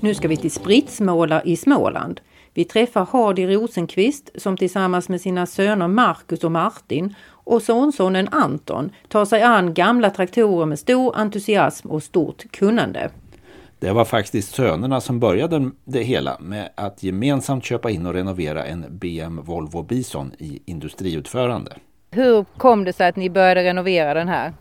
Nu 0.00 0.14
ska 0.14 0.28
vi 0.28 0.36
till 0.36 0.50
Spritsmåla 0.50 1.42
i 1.42 1.56
Småland. 1.56 2.20
Vi 2.54 2.64
träffar 2.64 3.06
Hardy 3.12 3.46
Rosenqvist 3.46 4.30
som 4.36 4.56
tillsammans 4.56 5.08
med 5.08 5.20
sina 5.20 5.46
söner 5.46 5.88
Marcus 5.88 6.44
och 6.44 6.52
Martin 6.52 7.14
och 7.48 7.62
sonsonen 7.62 8.28
Anton 8.30 8.90
tar 9.08 9.24
sig 9.24 9.42
an 9.42 9.74
gamla 9.74 10.10
traktorer 10.10 10.66
med 10.66 10.78
stor 10.78 11.16
entusiasm 11.16 11.90
och 11.90 12.02
stort 12.02 12.44
kunnande. 12.50 13.10
Det 13.78 13.92
var 13.92 14.04
faktiskt 14.04 14.54
sönerna 14.54 15.00
som 15.00 15.20
började 15.20 15.70
det 15.84 16.02
hela 16.02 16.36
med 16.40 16.68
att 16.74 17.02
gemensamt 17.02 17.64
köpa 17.64 17.90
in 17.90 18.06
och 18.06 18.14
renovera 18.14 18.64
en 18.64 18.84
BM 18.90 19.40
Volvo 19.42 19.82
Bison 19.82 20.32
i 20.38 20.62
industriutförande. 20.64 21.72
Hur 22.10 22.44
kom 22.56 22.84
det 22.84 22.92
sig 22.92 23.08
att 23.08 23.16
ni 23.16 23.30
började 23.30 23.64
renovera 23.64 24.14
den 24.14 24.28
här? 24.28 24.52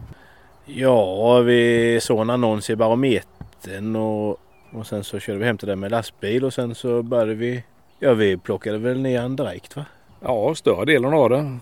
Ja, 0.65 1.39
vi 1.39 2.00
såg 2.01 2.22
en 2.22 2.29
annons 2.29 2.70
i 2.70 2.75
Barometern 2.75 3.96
och, 3.96 4.38
och 4.72 4.88
sen 4.88 5.03
så 5.03 5.20
körde 5.20 5.39
vi 5.39 5.46
hem 5.46 5.58
till 5.58 5.67
den 5.67 5.79
med 5.79 5.91
lastbil 5.91 6.46
och 6.46 6.53
sen 6.53 6.75
så 6.75 7.03
började 7.03 7.34
vi, 7.34 7.63
ja 8.00 8.13
vi 8.13 8.38
plockade 8.38 8.77
väl 8.77 9.01
ner 9.01 9.22
den 9.22 9.36
direkt 9.36 9.75
va? 9.75 9.86
Ja, 10.22 10.56
större 10.56 10.86
delen 10.86 11.13
av 11.13 11.29
det. 11.29 11.58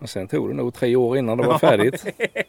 Och 0.00 0.10
sen 0.10 0.28
tog 0.28 0.48
det 0.48 0.54
nog 0.54 0.74
tre 0.74 0.96
år 0.96 1.18
innan 1.18 1.38
det 1.38 1.46
var 1.46 1.58
färdigt. 1.58 2.06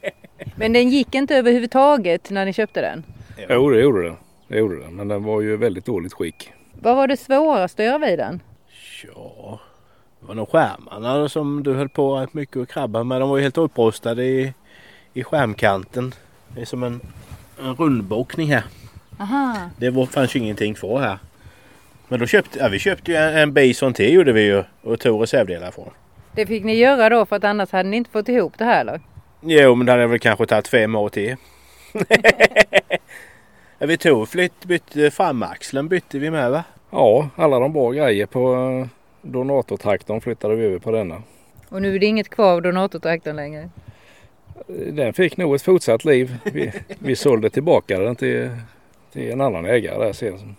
Men 0.55 0.73
den 0.73 0.89
gick 0.89 1.15
inte 1.15 1.35
överhuvudtaget 1.35 2.29
när 2.29 2.45
ni 2.45 2.53
köpte 2.53 2.81
den? 2.81 3.03
Jo, 3.49 3.69
det 3.69 3.81
gjorde 3.81 4.03
det. 4.03 4.15
Det 4.47 4.57
gjorde 4.57 4.79
det. 4.79 4.89
Men 4.89 5.07
den 5.07 5.23
var 5.23 5.41
ju 5.41 5.57
väldigt 5.57 5.85
dåligt 5.85 6.13
skick. 6.13 6.51
Vad 6.81 6.95
var 6.95 7.07
det 7.07 7.17
svåraste 7.17 7.83
att 7.83 7.87
göra 7.87 7.97
vid 7.97 8.19
den? 8.19 8.41
Ja, 9.03 9.59
det 10.19 10.27
var 10.27 10.35
nog 10.35 10.49
skärmarna 10.49 11.29
som 11.29 11.63
du 11.63 11.73
höll 11.73 11.89
på 11.89 12.15
rätt 12.15 12.33
mycket 12.33 12.57
att 12.57 12.69
krabba 12.69 13.03
med. 13.03 13.21
De 13.21 13.29
var 13.29 13.37
ju 13.37 13.43
helt 13.43 13.57
upprostade 13.57 14.23
i, 14.25 14.53
i 15.13 15.23
skärmkanten. 15.23 16.13
Det 16.47 16.61
är 16.61 16.65
som 16.65 16.83
en, 16.83 17.01
en 17.59 17.75
rundbokning 17.75 18.47
här. 18.53 18.63
Aha. 19.19 19.69
Det 19.77 19.89
var, 19.89 20.05
fanns 20.05 20.35
ju 20.35 20.39
ingenting 20.39 20.73
kvar 20.73 20.99
här. 20.99 21.17
Men 22.07 22.19
då 22.19 22.25
köpte 22.25 22.59
ja, 22.59 22.67
vi 22.67 22.79
köpte 22.79 23.11
ju 23.11 23.17
en, 23.17 23.37
en 23.37 23.53
Bison 23.53 23.93
till 23.93 24.13
gjorde 24.13 24.31
vi 24.31 24.41
ju 24.41 24.63
och 24.81 24.99
tog 24.99 25.23
reservdelar 25.23 25.71
från. 25.71 25.89
Det 26.39 26.45
fick 26.45 26.63
ni 26.63 26.73
göra 26.73 27.09
då 27.09 27.25
för 27.25 27.35
att 27.35 27.43
annars 27.43 27.71
hade 27.71 27.89
ni 27.89 27.97
inte 27.97 28.09
fått 28.09 28.29
ihop 28.29 28.53
det 28.57 28.65
här 28.65 28.81
eller? 28.81 29.01
Jo 29.41 29.75
men 29.75 29.85
det 29.85 29.91
hade 29.91 30.07
väl 30.07 30.19
kanske 30.19 30.45
tagit 30.45 30.67
fem 30.67 30.95
år 30.95 31.09
till. 31.09 31.35
vi 33.79 33.97
tog 33.97 34.29
flytt, 34.29 34.65
bytte 34.65 35.11
framaxeln 35.11 35.87
bytte 35.87 36.19
vi 36.19 36.31
med 36.31 36.51
va? 36.51 36.63
Ja, 36.91 37.29
alla 37.35 37.59
de 37.59 37.73
bra 37.73 37.91
grejer 37.91 38.25
på 38.25 38.53
eh, 38.53 38.87
donatortraktorn 39.21 40.21
flyttade 40.21 40.55
vi 40.55 40.65
över 40.65 40.79
på 40.79 40.91
denna. 40.91 41.23
Och 41.69 41.81
nu 41.81 41.95
är 41.95 41.99
det 41.99 42.05
inget 42.05 42.29
kvar 42.29 42.53
av 42.53 42.61
donatortraktorn 42.61 43.35
längre? 43.35 43.69
Den 44.67 45.13
fick 45.13 45.37
nog 45.37 45.55
ett 45.55 45.61
fortsatt 45.61 46.05
liv. 46.05 46.37
Vi, 46.43 46.71
vi 46.99 47.15
sålde 47.15 47.49
tillbaka 47.49 47.99
den 47.99 48.15
till, 48.15 48.49
till 49.13 49.31
en 49.31 49.41
annan 49.41 49.65
ägare 49.65 50.05
där 50.05 50.13
sen. 50.13 50.55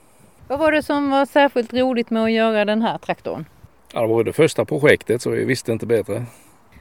Vad 0.48 0.58
var 0.58 0.72
det 0.72 0.82
som 0.82 1.10
var 1.10 1.26
särskilt 1.26 1.74
roligt 1.74 2.10
med 2.10 2.24
att 2.24 2.32
göra 2.32 2.64
den 2.64 2.82
här 2.82 2.98
traktorn? 2.98 3.44
Ja, 3.92 4.00
det 4.00 4.06
var 4.06 4.24
det 4.24 4.32
första 4.32 4.64
projektet 4.64 5.22
så 5.22 5.30
vi 5.30 5.44
visste 5.44 5.72
inte 5.72 5.86
bättre. 5.86 6.24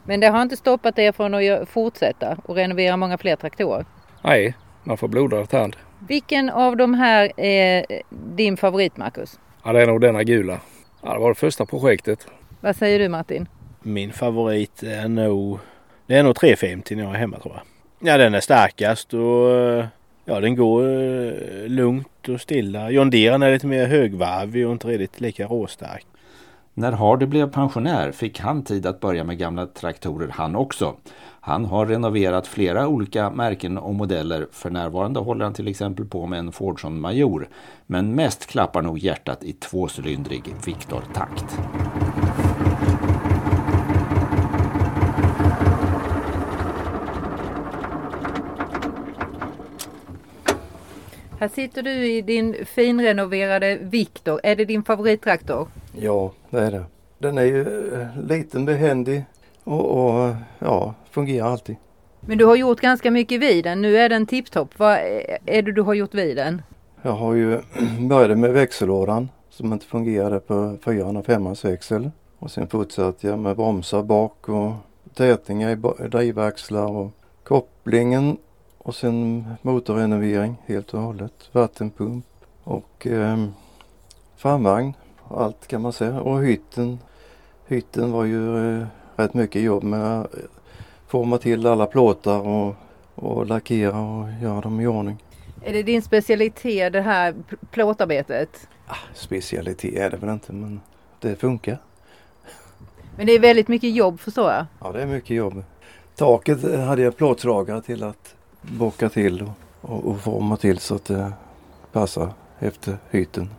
Men 0.03 0.19
det 0.19 0.27
har 0.27 0.41
inte 0.41 0.57
stoppat 0.57 0.99
er 0.99 1.11
från 1.11 1.33
att 1.33 1.69
fortsätta 1.69 2.37
och 2.45 2.55
renovera 2.55 2.97
många 2.97 3.17
fler 3.17 3.35
traktorer? 3.35 3.85
Nej, 4.23 4.53
man 4.83 4.97
får 4.97 5.07
blodad 5.07 5.49
tand. 5.49 5.75
Vilken 6.07 6.49
av 6.49 6.77
de 6.77 6.93
här 6.93 7.39
är 7.39 7.85
din 8.35 8.57
favorit 8.57 8.97
Marcus? 8.97 9.39
Ja, 9.63 9.73
det 9.73 9.81
är 9.81 9.87
nog 9.87 10.01
denna 10.01 10.23
gula. 10.23 10.59
Ja, 11.03 11.13
det 11.13 11.19
var 11.19 11.29
det 11.29 11.35
första 11.35 11.65
projektet. 11.65 12.27
Vad 12.61 12.75
säger 12.75 12.99
du 12.99 13.09
Martin? 13.09 13.47
Min 13.81 14.13
favorit 14.13 14.83
är 14.83 15.07
nog, 15.07 15.59
det 16.05 16.15
är 16.15 16.23
nog 16.23 16.35
350 16.35 16.95
när 16.95 17.03
jag 17.03 17.13
är 17.13 17.17
hemma 17.17 17.39
tror 17.39 17.53
jag. 17.55 17.63
Ja, 18.11 18.17
den 18.17 18.33
är 18.33 18.39
starkast 18.39 19.13
och 19.13 19.49
ja, 20.25 20.39
den 20.39 20.55
går 20.55 20.83
eh, 20.83 21.67
lugnt 21.67 22.29
och 22.29 22.41
stilla. 22.41 22.89
John 22.89 23.09
Deere 23.09 23.45
är 23.45 23.51
lite 23.53 23.67
mer 23.67 23.85
högvarvig 23.85 24.67
och 24.67 24.71
inte 24.71 24.87
riktigt 24.87 25.21
lika 25.21 25.45
råstark. 25.45 26.05
När 26.73 26.91
Hardy 26.91 27.25
blev 27.25 27.51
pensionär 27.51 28.11
fick 28.11 28.39
han 28.39 28.63
tid 28.63 28.85
att 28.85 28.99
börja 28.99 29.23
med 29.23 29.38
gamla 29.38 29.65
traktorer 29.65 30.29
han 30.33 30.55
också. 30.55 30.95
Han 31.41 31.65
har 31.65 31.85
renoverat 31.85 32.47
flera 32.47 32.88
olika 32.88 33.29
märken 33.29 33.77
och 33.77 33.95
modeller. 33.95 34.47
För 34.51 34.69
närvarande 34.69 35.19
håller 35.19 35.45
han 35.45 35.53
till 35.53 35.67
exempel 35.67 36.05
på 36.05 36.25
med 36.25 36.39
en 36.39 36.51
Fordson 36.51 37.01
Major. 37.01 37.49
Men 37.85 38.15
mest 38.15 38.45
klappar 38.45 38.81
nog 38.81 38.99
hjärtat 38.99 39.43
i 39.43 39.53
tvåcylindrig 39.53 40.55
Victor-takt. 40.65 41.59
Här 51.39 51.48
sitter 51.48 51.84
du 51.84 52.05
i 52.05 52.22
din 52.22 52.65
finrenoverade 52.65 53.77
Victor. 53.81 54.39
Är 54.43 54.55
det 54.55 54.65
din 54.65 54.84
favorittraktor? 54.84 55.67
Ja, 55.96 56.31
det 56.50 56.60
är 56.60 56.72
det. 56.72 56.84
Den 57.17 57.38
är 57.38 57.43
ju 57.43 57.62
eh, 57.93 58.24
liten, 58.27 58.65
behändig 58.65 59.25
och, 59.63 59.86
och 59.86 60.36
ja, 60.60 60.93
fungerar 61.12 61.48
alltid. 61.48 61.75
Men 62.19 62.38
du 62.38 62.46
har 62.46 62.55
gjort 62.55 62.81
ganska 62.81 63.12
mycket 63.12 63.41
vid 63.41 63.63
den. 63.63 63.81
Nu 63.81 63.98
är 63.98 64.10
den 64.10 64.25
tipptopp. 64.25 64.79
Vad 64.79 64.98
är 65.46 65.62
det 65.62 65.72
du 65.72 65.81
har 65.81 65.93
gjort 65.93 66.13
vid 66.13 66.36
den? 66.36 66.62
Jag 67.01 67.12
har 67.12 67.34
ju 67.34 67.60
började 68.00 68.36
med 68.36 68.53
växellådan 68.53 69.29
som 69.50 69.74
inte 69.74 69.86
fungerade 69.86 70.39
på 70.39 70.77
4 70.86 71.05
och 71.05 71.25
5 71.25 71.53
växel. 71.63 72.12
Och 72.39 72.51
sen 72.51 72.67
fortsatte 72.67 73.27
jag 73.27 73.39
med 73.39 73.55
bromsar 73.55 74.03
bak 74.03 74.50
och 74.50 74.72
tätningar 75.13 75.69
i 75.72 76.08
drivaxlar 76.08 76.91
och 76.91 77.12
kopplingen 77.43 78.38
och 78.79 78.95
sen 78.95 79.45
motorrenovering 79.62 80.55
helt 80.65 80.93
och 80.93 81.01
hållet. 81.01 81.50
Vattenpump 81.51 82.25
och 82.63 83.07
eh, 83.07 83.45
framvagn. 84.36 84.93
Allt 85.29 85.67
kan 85.67 85.81
man 85.81 85.93
säga. 85.93 86.21
Och 86.21 86.43
hytten. 86.43 87.00
Hytten 87.67 88.12
var 88.12 88.25
ju 88.25 88.77
eh, 88.79 88.88
rätt 89.15 89.33
mycket 89.33 89.62
jobb 89.62 89.83
med 89.83 90.21
att 90.21 90.36
forma 91.07 91.38
till 91.38 91.65
alla 91.65 91.86
plåtar 91.86 92.39
och, 92.39 92.75
och 93.15 93.45
lackera 93.45 94.00
och 94.00 94.27
göra 94.41 94.62
dem 94.62 94.79
i 94.79 94.88
ordning. 94.88 95.24
Är 95.63 95.74
det 95.74 95.83
din 95.83 96.01
specialitet 96.01 96.93
det 96.93 97.01
här 97.01 97.36
plåtarbetet? 97.71 98.67
Ah, 98.88 98.95
specialitet 99.13 99.93
är 99.93 100.09
det 100.09 100.17
väl 100.17 100.29
inte 100.29 100.53
men 100.53 100.81
det 101.19 101.36
funkar. 101.36 101.77
Men 103.17 103.25
det 103.25 103.31
är 103.33 103.39
väldigt 103.39 103.67
mycket 103.67 103.95
jobb 103.95 104.19
förstår 104.19 104.51
jag? 104.51 104.65
Ja 104.81 104.91
det 104.91 105.01
är 105.01 105.05
mycket 105.05 105.29
jobb. 105.29 105.63
Taket 106.15 106.63
hade 106.86 107.01
jag 107.01 107.17
plåtslagare 107.17 107.81
till 107.81 108.03
att 108.03 108.36
bocka 108.61 109.09
till 109.09 109.41
och, 109.41 109.49
och, 109.81 110.05
och 110.05 110.19
forma 110.19 110.57
till 110.57 110.77
så 110.77 110.95
att 110.95 111.05
det 111.05 111.33
passar 111.91 112.33
efter 112.59 112.97
hytten. 113.09 113.49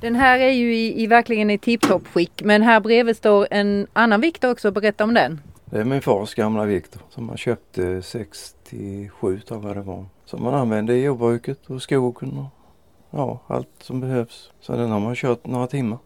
Den 0.00 0.14
här 0.14 0.38
är 0.38 0.50
ju 0.50 0.76
i, 0.76 1.02
i 1.02 1.06
verkligen 1.06 1.50
i 1.50 1.58
tipptopp 1.58 2.06
skick 2.06 2.42
men 2.44 2.62
här 2.62 2.80
bredvid 2.80 3.16
står 3.16 3.46
en 3.50 3.86
annan 3.92 4.20
Victor 4.20 4.50
också. 4.50 4.70
Berätta 4.70 5.04
om 5.04 5.14
den. 5.14 5.40
Det 5.64 5.80
är 5.80 5.84
min 5.84 6.02
fars 6.02 6.34
gamla 6.34 6.64
Victor 6.64 7.02
som 7.10 7.28
han 7.28 7.38
köpte 7.38 8.02
67 8.02 9.40
tror 9.40 9.66
jag 9.66 9.76
det 9.76 9.82
var. 9.82 10.04
Som 10.24 10.42
man 10.42 10.54
använde 10.54 10.94
i 10.94 11.04
jordbruket 11.04 11.70
och 11.70 11.82
skogen 11.82 12.38
och 12.38 12.46
ja, 13.10 13.40
allt 13.46 13.68
som 13.80 14.00
behövs. 14.00 14.50
Så 14.60 14.76
den 14.76 14.90
har 14.90 15.00
man 15.00 15.14
kört 15.14 15.46
några 15.46 15.66
timmar. 15.66 15.98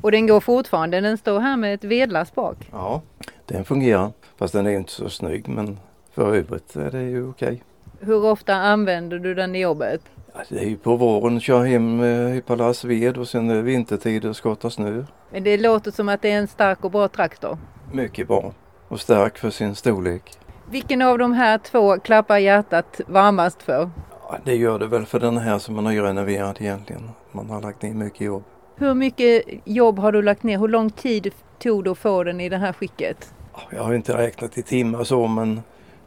Och 0.00 0.10
den 0.10 0.26
går 0.26 0.40
fortfarande? 0.40 1.00
Den 1.00 1.18
står 1.18 1.40
här 1.40 1.56
med 1.56 1.74
ett 1.74 1.84
vedlass 1.84 2.34
bak? 2.34 2.56
Ja, 2.72 3.02
den 3.46 3.64
fungerar. 3.64 4.12
Fast 4.36 4.52
den 4.52 4.66
är 4.66 4.70
inte 4.70 4.92
så 4.92 5.08
snygg 5.08 5.48
men 5.48 5.78
för 6.12 6.36
övrigt 6.36 6.76
är 6.76 6.90
det 6.90 7.02
ju 7.02 7.28
okej. 7.28 7.62
Hur 8.00 8.24
ofta 8.24 8.54
använder 8.54 9.18
du 9.18 9.34
den 9.34 9.54
i 9.54 9.60
jobbet? 9.60 10.00
Det 10.48 10.58
är 10.58 10.68
ju 10.68 10.76
på 10.76 10.96
våren, 10.96 11.40
kör 11.40 11.64
hem 11.64 12.00
hypa 12.32 12.54
lass 12.54 12.84
ved 12.84 13.18
och 13.18 13.28
sen 13.28 13.50
är 13.50 13.62
vintertid 13.62 14.24
och 14.24 14.36
skotta 14.36 14.70
snö. 14.70 15.04
Men 15.30 15.44
det 15.44 15.56
låter 15.56 15.90
som 15.90 16.08
att 16.08 16.22
det 16.22 16.30
är 16.30 16.38
en 16.38 16.48
stark 16.48 16.84
och 16.84 16.90
bra 16.90 17.08
traktor? 17.08 17.58
Mycket 17.92 18.28
bra 18.28 18.52
och 18.88 19.00
stark 19.00 19.38
för 19.38 19.50
sin 19.50 19.74
storlek. 19.74 20.22
Vilken 20.70 21.02
av 21.02 21.18
de 21.18 21.32
här 21.32 21.58
två 21.58 21.98
klappar 21.98 22.38
hjärtat 22.38 23.00
varmast 23.06 23.62
för? 23.62 23.90
Ja, 24.28 24.38
det 24.44 24.54
gör 24.54 24.78
det 24.78 24.86
väl 24.86 25.06
för 25.06 25.20
den 25.20 25.38
här 25.38 25.58
som 25.58 25.74
man 25.74 25.86
har 25.86 25.92
renoverat 25.92 26.60
egentligen. 26.60 27.10
Man 27.32 27.50
har 27.50 27.62
lagt 27.62 27.82
ner 27.82 27.94
mycket 27.94 28.20
jobb. 28.20 28.44
Hur 28.76 28.94
mycket 28.94 29.42
jobb 29.64 29.98
har 29.98 30.12
du 30.12 30.22
lagt 30.22 30.42
ner? 30.42 30.58
Hur 30.58 30.68
lång 30.68 30.90
tid 30.90 31.30
tog 31.58 31.84
det 31.84 31.90
att 31.90 31.98
få 31.98 32.24
den 32.24 32.40
i 32.40 32.48
det 32.48 32.56
här 32.56 32.72
skicket? 32.72 33.34
Jag 33.70 33.82
har 33.82 33.94
inte 33.94 34.16
räknat 34.16 34.58
i 34.58 34.62
timmar 34.62 35.04
så 35.04 35.26
men 35.26 35.62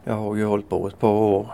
jag 0.08 0.14
har 0.14 0.36
ju 0.36 0.44
hållit 0.44 0.68
på 0.68 0.88
ett 0.88 0.98
par 0.98 1.08
år. 1.08 1.46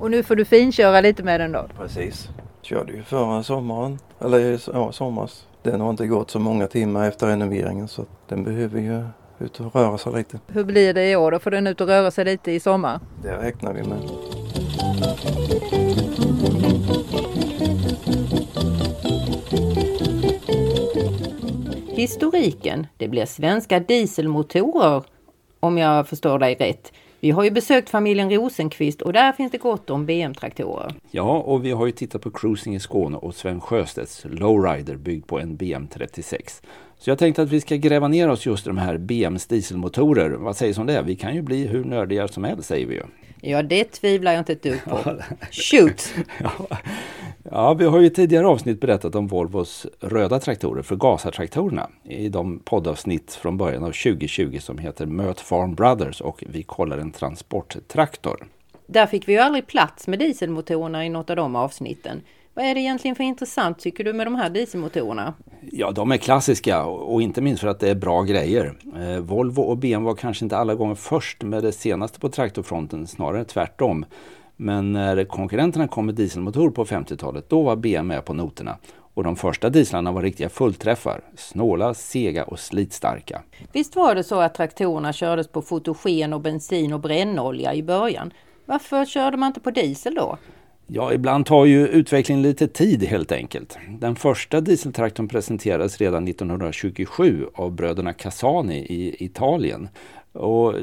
Och 0.00 0.10
nu 0.10 0.22
får 0.22 0.36
du 0.36 0.44
finköra 0.44 1.00
lite 1.00 1.22
med 1.22 1.40
den 1.40 1.52
då? 1.52 1.66
Precis. 1.78 2.28
Körde 2.62 2.92
ju 2.92 3.02
förra 3.02 3.42
sommaren, 3.42 3.98
eller 4.20 4.60
ja 4.74 4.92
somras. 4.92 5.46
Den 5.62 5.80
har 5.80 5.90
inte 5.90 6.06
gått 6.06 6.30
så 6.30 6.38
många 6.38 6.66
timmar 6.66 7.08
efter 7.08 7.26
renoveringen 7.26 7.88
så 7.88 8.04
den 8.28 8.44
behöver 8.44 8.80
ju 8.80 9.04
ut 9.38 9.60
och 9.60 9.74
röra 9.74 9.98
sig 9.98 10.12
lite. 10.12 10.40
Hur 10.46 10.64
blir 10.64 10.94
det 10.94 11.10
i 11.10 11.16
år 11.16 11.30
då? 11.30 11.38
Får 11.38 11.50
den 11.50 11.66
ut 11.66 11.80
och 11.80 11.86
röra 11.86 12.10
sig 12.10 12.24
lite 12.24 12.52
i 12.52 12.60
sommar? 12.60 13.00
Det 13.22 13.36
räknar 13.36 13.72
vi 13.72 13.82
med. 13.82 13.98
Historiken, 21.88 22.86
det 22.96 23.08
blir 23.08 23.26
svenska 23.26 23.80
dieselmotorer 23.80 25.02
om 25.60 25.78
jag 25.78 26.08
förstår 26.08 26.38
dig 26.38 26.54
rätt. 26.54 26.92
Vi 27.26 27.30
har 27.30 27.44
ju 27.44 27.50
besökt 27.50 27.90
familjen 27.90 28.30
Rosenqvist 28.30 29.02
och 29.02 29.12
där 29.12 29.32
finns 29.32 29.52
det 29.52 29.58
gott 29.58 29.90
om 29.90 30.06
BM-traktorer. 30.06 30.94
Ja, 31.10 31.38
och 31.38 31.64
vi 31.64 31.70
har 31.70 31.86
ju 31.86 31.92
tittat 31.92 32.22
på 32.22 32.30
Cruising 32.30 32.74
i 32.74 32.80
Skåne 32.80 33.16
och 33.16 33.34
Sven 33.34 33.60
Sjöstedts 33.60 34.26
Lowrider 34.30 34.96
byggd 34.96 35.26
på 35.26 35.40
en 35.40 35.58
BM36. 35.58 36.62
Så 36.98 37.10
jag 37.10 37.18
tänkte 37.18 37.42
att 37.42 37.48
vi 37.48 37.60
ska 37.60 37.76
gräva 37.76 38.08
ner 38.08 38.28
oss 38.28 38.46
just 38.46 38.66
i 38.66 38.70
de 38.70 38.78
här 38.78 38.98
BMs 38.98 39.46
dieselmotorer. 39.46 40.30
Vad 40.30 40.56
sägs 40.56 40.78
om 40.78 40.86
det? 40.86 41.02
Vi 41.02 41.16
kan 41.16 41.34
ju 41.34 41.42
bli 41.42 41.66
hur 41.66 41.84
nördiga 41.84 42.28
som 42.28 42.44
helst 42.44 42.68
säger 42.68 42.86
vi 42.86 42.94
ju. 42.94 43.02
Ja, 43.40 43.62
det 43.62 43.84
tvivlar 43.84 44.32
jag 44.32 44.40
inte 44.40 44.52
ett 44.52 44.62
dugg 44.62 44.84
på. 44.84 45.20
Shoot! 45.50 46.14
ja. 46.38 46.52
ja, 47.42 47.74
vi 47.74 47.84
har 47.84 48.00
ju 48.00 48.10
tidigare 48.10 48.46
avsnitt 48.46 48.80
berättat 48.80 49.14
om 49.14 49.26
Volvos 49.26 49.86
röda 50.00 50.40
traktorer, 50.40 50.82
förgasartraktorerna, 50.82 51.90
i 52.04 52.28
de 52.28 52.58
poddavsnitt 52.58 53.34
från 53.34 53.56
början 53.56 53.84
av 53.84 53.92
2020 53.92 54.58
som 54.60 54.78
heter 54.78 55.06
Möt 55.06 55.40
Farm 55.40 55.74
Brothers 55.74 56.20
och 56.20 56.44
Vi 56.46 56.62
kollar 56.62 56.98
en 56.98 57.12
transporttraktor. 57.12 58.46
Där 58.86 59.06
fick 59.06 59.28
vi 59.28 59.32
ju 59.32 59.38
aldrig 59.38 59.66
plats 59.66 60.08
med 60.08 60.18
dieselmotorerna 60.18 61.06
i 61.06 61.08
något 61.08 61.30
av 61.30 61.36
de 61.36 61.56
avsnitten. 61.56 62.22
Vad 62.56 62.64
är 62.64 62.74
det 62.74 62.80
egentligen 62.80 63.16
för 63.16 63.24
intressant 63.24 63.78
tycker 63.78 64.04
du 64.04 64.12
med 64.12 64.26
de 64.26 64.34
här 64.34 64.50
dieselmotorerna? 64.50 65.34
Ja, 65.72 65.90
de 65.90 66.12
är 66.12 66.16
klassiska 66.16 66.84
och 66.84 67.22
inte 67.22 67.40
minst 67.40 67.60
för 67.60 67.68
att 67.68 67.80
det 67.80 67.90
är 67.90 67.94
bra 67.94 68.22
grejer. 68.22 68.74
Eh, 68.96 69.18
Volvo 69.18 69.60
och 69.62 69.78
BMW 69.78 70.06
var 70.06 70.14
kanske 70.14 70.44
inte 70.44 70.56
alla 70.56 70.74
gånger 70.74 70.94
först 70.94 71.42
med 71.42 71.62
det 71.62 71.72
senaste 71.72 72.20
på 72.20 72.28
traktorfronten, 72.28 73.06
snarare 73.06 73.44
tvärtom. 73.44 74.04
Men 74.56 74.92
när 74.92 75.24
konkurrenterna 75.24 75.88
kom 75.88 76.06
med 76.06 76.14
dieselmotor 76.14 76.70
på 76.70 76.84
50-talet, 76.84 77.48
då 77.48 77.62
var 77.62 77.76
BMW 77.76 78.02
med 78.14 78.24
på 78.24 78.32
noterna. 78.32 78.76
Och 79.14 79.24
de 79.24 79.36
första 79.36 79.70
dieslarna 79.70 80.12
var 80.12 80.22
riktiga 80.22 80.48
fullträffar, 80.48 81.20
snåla, 81.36 81.94
sega 81.94 82.44
och 82.44 82.58
slitstarka. 82.58 83.42
Visst 83.72 83.96
var 83.96 84.14
det 84.14 84.24
så 84.24 84.40
att 84.40 84.54
traktorerna 84.54 85.12
kördes 85.12 85.48
på 85.48 85.62
fotogen 85.62 86.32
och 86.32 86.40
bensin 86.40 86.92
och 86.92 87.00
brännolja 87.00 87.74
i 87.74 87.82
början? 87.82 88.32
Varför 88.66 89.04
körde 89.04 89.36
man 89.36 89.46
inte 89.46 89.60
på 89.60 89.70
diesel 89.70 90.14
då? 90.14 90.38
Ja, 90.86 91.12
ibland 91.12 91.46
tar 91.46 91.64
ju 91.64 91.88
utvecklingen 91.88 92.42
lite 92.42 92.68
tid 92.68 93.02
helt 93.02 93.32
enkelt. 93.32 93.78
Den 93.88 94.16
första 94.16 94.60
dieseltraktorn 94.60 95.28
presenterades 95.28 95.98
redan 95.98 96.28
1927 96.28 97.46
av 97.54 97.72
bröderna 97.72 98.12
Cassani 98.12 98.78
i 98.78 99.24
Italien. 99.24 99.88
Och 100.32 100.74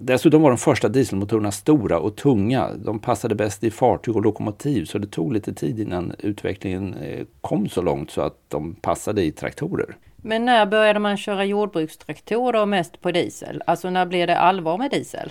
dessutom 0.00 0.42
var 0.42 0.50
de 0.50 0.58
första 0.58 0.88
dieselmotorerna 0.88 1.52
stora 1.52 1.98
och 1.98 2.16
tunga. 2.16 2.70
De 2.74 2.98
passade 2.98 3.34
bäst 3.34 3.64
i 3.64 3.70
fartyg 3.70 4.16
och 4.16 4.22
lokomotiv 4.22 4.84
så 4.84 4.98
det 4.98 5.06
tog 5.06 5.32
lite 5.32 5.54
tid 5.54 5.80
innan 5.80 6.12
utvecklingen 6.18 6.94
eh, 6.94 7.26
kom 7.40 7.68
så 7.68 7.82
långt 7.82 8.10
så 8.10 8.20
att 8.20 8.36
de 8.48 8.74
passade 8.74 9.22
i 9.22 9.32
traktorer. 9.32 9.96
Men 10.16 10.44
när 10.44 10.66
började 10.66 10.98
man 10.98 11.16
köra 11.16 11.44
jordbrukstraktorer 11.44 12.66
mest 12.66 13.00
på 13.00 13.10
diesel? 13.10 13.62
Alltså 13.66 13.90
när 13.90 14.06
blev 14.06 14.26
det 14.26 14.38
allvar 14.38 14.78
med 14.78 14.90
diesel? 14.90 15.30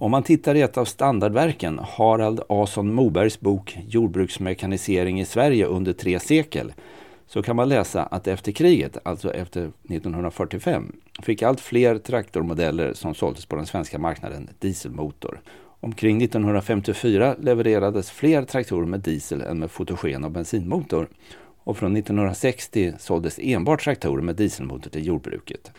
Om 0.00 0.10
man 0.10 0.22
tittar 0.22 0.54
i 0.54 0.62
ett 0.62 0.78
av 0.78 0.84
standardverken, 0.84 1.78
Harald 1.78 2.40
Ason 2.48 2.94
Mobergs 2.94 3.40
bok 3.40 3.78
Jordbruksmekanisering 3.88 5.20
i 5.20 5.24
Sverige 5.24 5.66
under 5.66 5.92
tre 5.92 6.20
sekel, 6.20 6.72
så 7.26 7.42
kan 7.42 7.56
man 7.56 7.68
läsa 7.68 8.02
att 8.02 8.26
efter 8.26 8.52
kriget, 8.52 8.98
alltså 9.02 9.32
efter 9.34 9.60
1945, 9.60 10.96
fick 11.22 11.42
allt 11.42 11.60
fler 11.60 11.98
traktormodeller 11.98 12.92
som 12.92 13.14
såldes 13.14 13.46
på 13.46 13.56
den 13.56 13.66
svenska 13.66 13.98
marknaden 13.98 14.48
dieselmotor. 14.58 15.40
Omkring 15.80 16.22
1954 16.22 17.34
levererades 17.38 18.10
fler 18.10 18.42
traktorer 18.42 18.86
med 18.86 19.00
diesel 19.00 19.40
än 19.40 19.58
med 19.58 19.70
fotogen 19.70 20.24
och 20.24 20.30
bensinmotor. 20.30 21.08
Och 21.64 21.76
från 21.76 21.96
1960 21.96 22.92
såldes 22.98 23.38
enbart 23.42 23.84
traktorer 23.84 24.22
med 24.22 24.36
dieselmotor 24.36 24.90
till 24.90 25.06
jordbruket. 25.06 25.72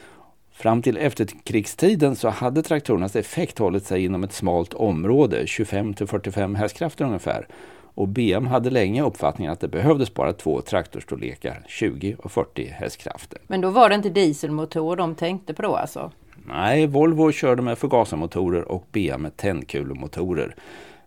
Fram 0.59 0.81
till 0.81 0.97
efterkrigstiden 0.97 2.15
så 2.15 2.29
hade 2.29 2.63
traktorernas 2.63 3.15
effekt 3.15 3.59
hållit 3.59 3.85
sig 3.85 4.05
inom 4.05 4.23
ett 4.23 4.33
smalt 4.33 4.73
område, 4.73 5.47
25 5.47 5.93
till 5.93 6.07
45 6.07 6.55
hästkrafter 6.55 7.05
ungefär. 7.05 7.47
Och 7.93 8.07
BM 8.07 8.47
hade 8.47 8.69
länge 8.69 9.03
uppfattningen 9.03 9.53
att 9.53 9.59
det 9.59 9.67
behövdes 9.67 10.13
bara 10.13 10.33
två 10.33 10.61
traktorstorlekar, 10.61 11.63
20 11.67 12.15
och 12.19 12.31
40 12.31 12.65
hästkrafter. 12.65 13.39
Men 13.47 13.61
då 13.61 13.69
var 13.69 13.89
det 13.89 13.95
inte 13.95 14.09
dieselmotorer 14.09 14.95
de 14.95 15.15
tänkte 15.15 15.53
på 15.53 15.61
då 15.61 15.75
alltså? 15.75 16.11
Nej, 16.47 16.87
Volvo 16.87 17.31
körde 17.31 17.61
med 17.61 17.77
förgasarmotorer 17.77 18.71
och 18.71 18.87
BM 18.91 19.21
med 19.21 19.37
tändkulemotorer. 19.37 20.55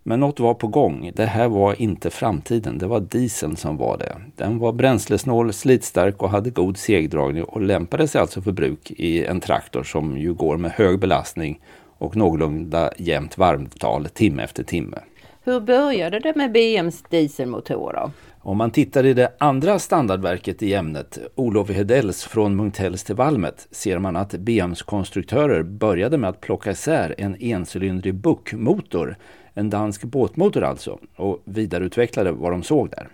Men 0.03 0.21
något 0.21 0.41
var 0.41 0.55
på 0.55 0.67
gång. 0.67 1.11
Det 1.15 1.25
här 1.25 1.49
var 1.49 1.83
inte 1.83 2.11
framtiden. 2.11 2.79
Det 2.79 2.87
var 2.87 3.01
dieseln 3.01 3.57
som 3.57 3.77
var 3.77 3.99
det. 3.99 4.17
Den 4.37 4.59
var 4.59 4.73
bränslesnål, 4.73 5.53
slitstark 5.53 6.23
och 6.23 6.31
hade 6.31 6.51
god 6.51 6.77
segdragning 6.77 7.45
och 7.45 7.61
lämpade 7.61 8.09
sig 8.09 8.21
alltså 8.21 8.43
för 8.43 8.53
bruk 8.53 8.91
i 8.91 9.25
en 9.25 9.41
traktor 9.41 9.83
som 9.83 10.19
ju 10.19 10.35
går 10.35 10.57
med 10.57 10.71
hög 10.71 10.99
belastning 10.99 11.61
och 11.99 12.17
någorlunda 12.17 12.93
jämnt 12.99 13.39
varmtal 13.39 14.09
timme 14.09 14.43
efter 14.43 14.65
timme. 14.65 14.99
Hur 15.45 15.61
började 15.61 16.19
det 16.19 16.35
med 16.37 16.53
BMs 16.53 17.03
dieselmotorer? 17.11 18.11
Om 18.45 18.57
man 18.57 18.71
tittar 18.71 19.07
i 19.07 19.15
det 19.15 19.33
andra 19.39 19.79
standardverket 19.79 20.63
i 20.63 20.75
ämnet, 20.75 21.19
Olof 21.35 21.71
Hedells 21.71 22.25
Från 22.25 22.57
Munktells 22.57 23.05
till 23.05 23.15
Valmet, 23.15 23.69
ser 23.71 23.99
man 23.99 24.17
att 24.17 24.33
BMs 24.33 24.83
konstruktörer 24.83 25.63
började 25.63 26.19
med 26.19 26.31
att 26.31 26.41
plocka 26.41 26.71
isär 26.71 27.15
en 27.19 27.43
encylindrig 27.43 28.15
buckmotor 28.15 29.17
en 29.55 29.71
dansk 29.71 30.05
båtmotor 30.05 30.65
alltså, 30.65 30.99
och 31.17 31.43
vidareutvecklade 31.45 32.33
vad 32.33 32.53
de 32.53 32.63
såg 32.63 32.91
där. 32.91 33.09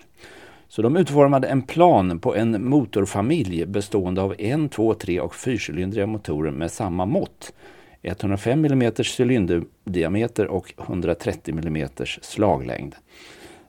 Så 0.69 0.83
de 0.83 0.97
utformade 0.97 1.49
en 1.49 1.63
plan 1.63 2.19
på 2.19 2.35
en 2.35 2.69
motorfamilj 2.69 3.67
bestående 3.67 4.23
av 4.23 4.35
en, 4.39 4.69
två, 4.69 4.95
tre 4.95 5.21
och 5.21 5.35
fyrcylindriga 5.35 6.07
motorer 6.07 6.51
med 6.51 6.71
samma 6.71 7.07
mått. 7.07 7.53
105 8.03 8.65
mm 8.65 8.93
cylinderdiameter 9.19 10.47
och 10.47 10.75
130 10.79 11.59
mm 11.59 11.89
slaglängd. 12.23 12.95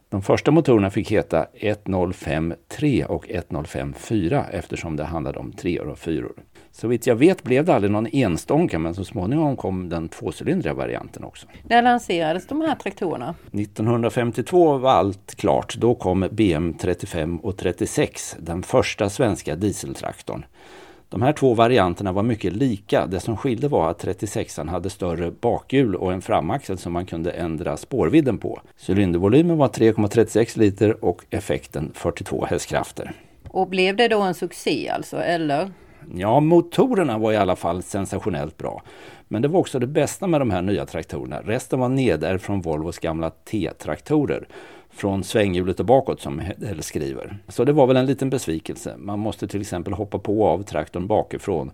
De 0.10 0.22
första 0.22 0.52
motorerna 0.52 0.90
fick 0.90 1.12
heta 1.12 1.48
1053 1.54 3.06
och 3.06 3.30
1054 3.30 4.46
eftersom 4.52 4.96
det 4.96 5.04
handlade 5.04 5.40
om 5.40 5.52
treor 5.52 5.88
och 5.88 6.00
fyror. 6.00 6.34
Så 6.72 6.88
vitt 6.88 7.08
jag 7.08 7.16
vet 7.16 7.44
blev 7.44 7.66
det 7.66 7.76
aldrig 7.76 7.92
någon 7.92 8.08
enstånka 8.12 8.80
men 8.80 8.94
så 8.94 9.06
småningom 9.06 9.56
kom 9.56 9.90
den 9.90 10.10
tvåcylindriga 10.10 10.74
varianten 10.74 11.24
också. 11.24 11.48
När 11.64 11.82
lanserades 11.82 12.48
de 12.48 12.62
här 12.62 12.76
traktorerna? 12.76 13.36
1952 13.54 14.78
var 14.78 14.92
allt 14.92 15.36
klart. 15.36 15.76
Då 15.76 15.96
kom 15.96 16.28
BM 16.32 16.74
35 16.74 17.38
och 17.40 17.58
36, 17.58 18.36
den 18.40 18.64
första 18.64 19.10
svenska 19.10 19.56
dieseltraktorn. 19.56 20.46
De 21.10 21.22
här 21.22 21.34
två 21.34 21.54
varianterna 21.54 22.12
var 22.12 22.24
mycket 22.24 22.54
lika. 22.54 23.06
Det 23.06 23.20
som 23.20 23.38
skilde 23.38 23.68
var 23.68 23.90
att 23.90 24.04
36an 24.04 24.70
hade 24.70 24.90
större 24.90 25.32
bakhjul 25.32 25.96
och 25.96 26.14
en 26.14 26.22
framaxel 26.22 26.78
som 26.78 26.94
man 26.94 27.06
kunde 27.06 27.32
ändra 27.32 27.78
spårvidden 27.78 28.38
på. 28.38 28.62
Cylindervolymen 28.88 29.58
var 29.58 29.68
3,36 29.68 30.60
liter 30.60 31.06
och 31.06 31.26
effekten 31.30 31.92
42 31.94 32.46
hästkrafter. 32.46 33.12
Och 33.50 33.68
blev 33.68 33.96
det 33.96 34.08
då 34.08 34.22
en 34.22 34.34
succé 34.34 34.90
alltså, 34.90 35.18
eller? 35.18 35.72
Ja, 36.16 36.40
motorerna 36.40 37.18
var 37.18 37.32
i 37.32 37.38
alla 37.38 37.56
fall 37.56 37.84
sensationellt 37.84 38.58
bra. 38.58 38.82
Men 39.28 39.42
det 39.42 39.48
var 39.48 39.60
också 39.60 39.80
det 39.80 39.88
bästa 39.88 40.28
med 40.28 40.42
de 40.42 40.52
här 40.52 40.62
nya 40.62 40.86
traktorerna. 40.86 41.42
Resten 41.42 41.80
var 41.80 41.90
nedärvt 41.90 42.42
från 42.42 42.62
Volvos 42.62 43.00
gamla 43.00 43.30
T-traktorer. 43.30 44.48
Från 44.90 45.24
svänghjulet 45.24 45.80
och 45.80 45.86
bakåt 45.86 46.22
som 46.22 46.40
Hedell 46.40 46.84
skriver. 46.84 47.38
Så 47.48 47.64
det 47.64 47.74
var 47.74 47.88
väl 47.88 47.98
en 47.98 48.06
liten 48.06 48.30
besvikelse. 48.30 48.96
Man 48.98 49.20
måste 49.20 49.48
till 49.48 49.62
exempel 49.62 49.94
hoppa 49.94 50.20
på 50.20 50.42
och 50.42 50.48
av 50.48 50.64
traktorn 50.64 51.08
bakifrån. 51.08 51.72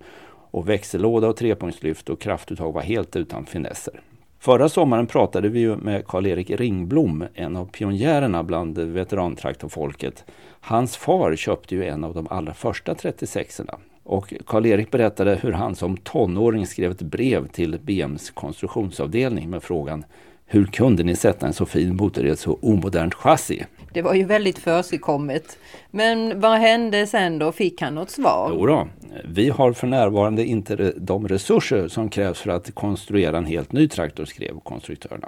Och 0.52 0.70
växellåda 0.70 1.28
och 1.28 1.38
trepunktslyft 1.38 2.10
och 2.10 2.22
kraftuttag 2.22 2.72
var 2.72 2.82
helt 2.82 3.16
utan 3.16 3.46
finesser. 3.46 4.02
Förra 4.40 4.70
sommaren 4.70 5.08
pratade 5.08 5.50
vi 5.50 5.60
ju 5.60 5.76
med 5.76 6.08
Karl-Erik 6.08 6.50
Ringblom, 6.50 7.26
en 7.34 7.56
av 7.56 7.66
pionjärerna 7.66 8.44
bland 8.44 8.78
veterantraktorfolket. 8.78 10.26
Hans 10.60 10.98
far 10.98 11.36
köpte 11.36 11.76
ju 11.76 11.86
en 11.86 12.04
av 12.04 12.14
de 12.14 12.28
allra 12.30 12.54
första 12.54 12.94
36orna 12.94 13.76
och 14.06 14.34
Karl-Erik 14.46 14.92
berättade 14.92 15.36
hur 15.36 15.52
han 15.52 15.76
som 15.76 15.98
tonåring 15.98 16.68
skrev 16.68 16.92
ett 16.92 17.02
brev 17.02 17.48
till 17.48 17.80
BMs 17.84 18.32
konstruktionsavdelning 18.32 19.50
med 19.50 19.64
frågan 19.64 20.06
hur 20.46 20.66
kunde 20.66 21.04
ni 21.04 21.16
sätta 21.16 21.48
en 21.48 21.54
så 21.54 21.66
fin 21.66 21.96
motor 21.96 22.26
i 22.26 22.30
ett 22.30 22.40
så 22.40 22.60
omodernt 22.62 23.14
chassi? 23.14 23.66
Det 23.94 24.02
var 24.02 24.14
ju 24.14 24.24
väldigt 24.24 24.60
försigkommet. 24.60 25.58
Men 25.92 26.40
vad 26.40 26.60
hände 26.60 27.08
sen 27.08 27.40
då? 27.40 27.52
Fick 27.52 27.82
han 27.82 27.96
något 27.96 28.10
svar? 28.10 28.52
Jo 28.54 28.66
då, 28.66 28.88
vi 29.26 29.50
har 29.50 29.74
för 29.74 29.88
närvarande 29.88 30.46
inte 30.46 30.94
de 30.98 31.28
resurser 31.28 31.88
som 31.88 32.10
krävs 32.10 32.40
för 32.40 32.50
att 32.50 32.76
konstruera 32.76 33.38
en 33.38 33.46
helt 33.46 33.72
ny 33.72 33.88
traktor, 33.88 34.26
skrev 34.26 34.60
konstruktörerna. 34.60 35.28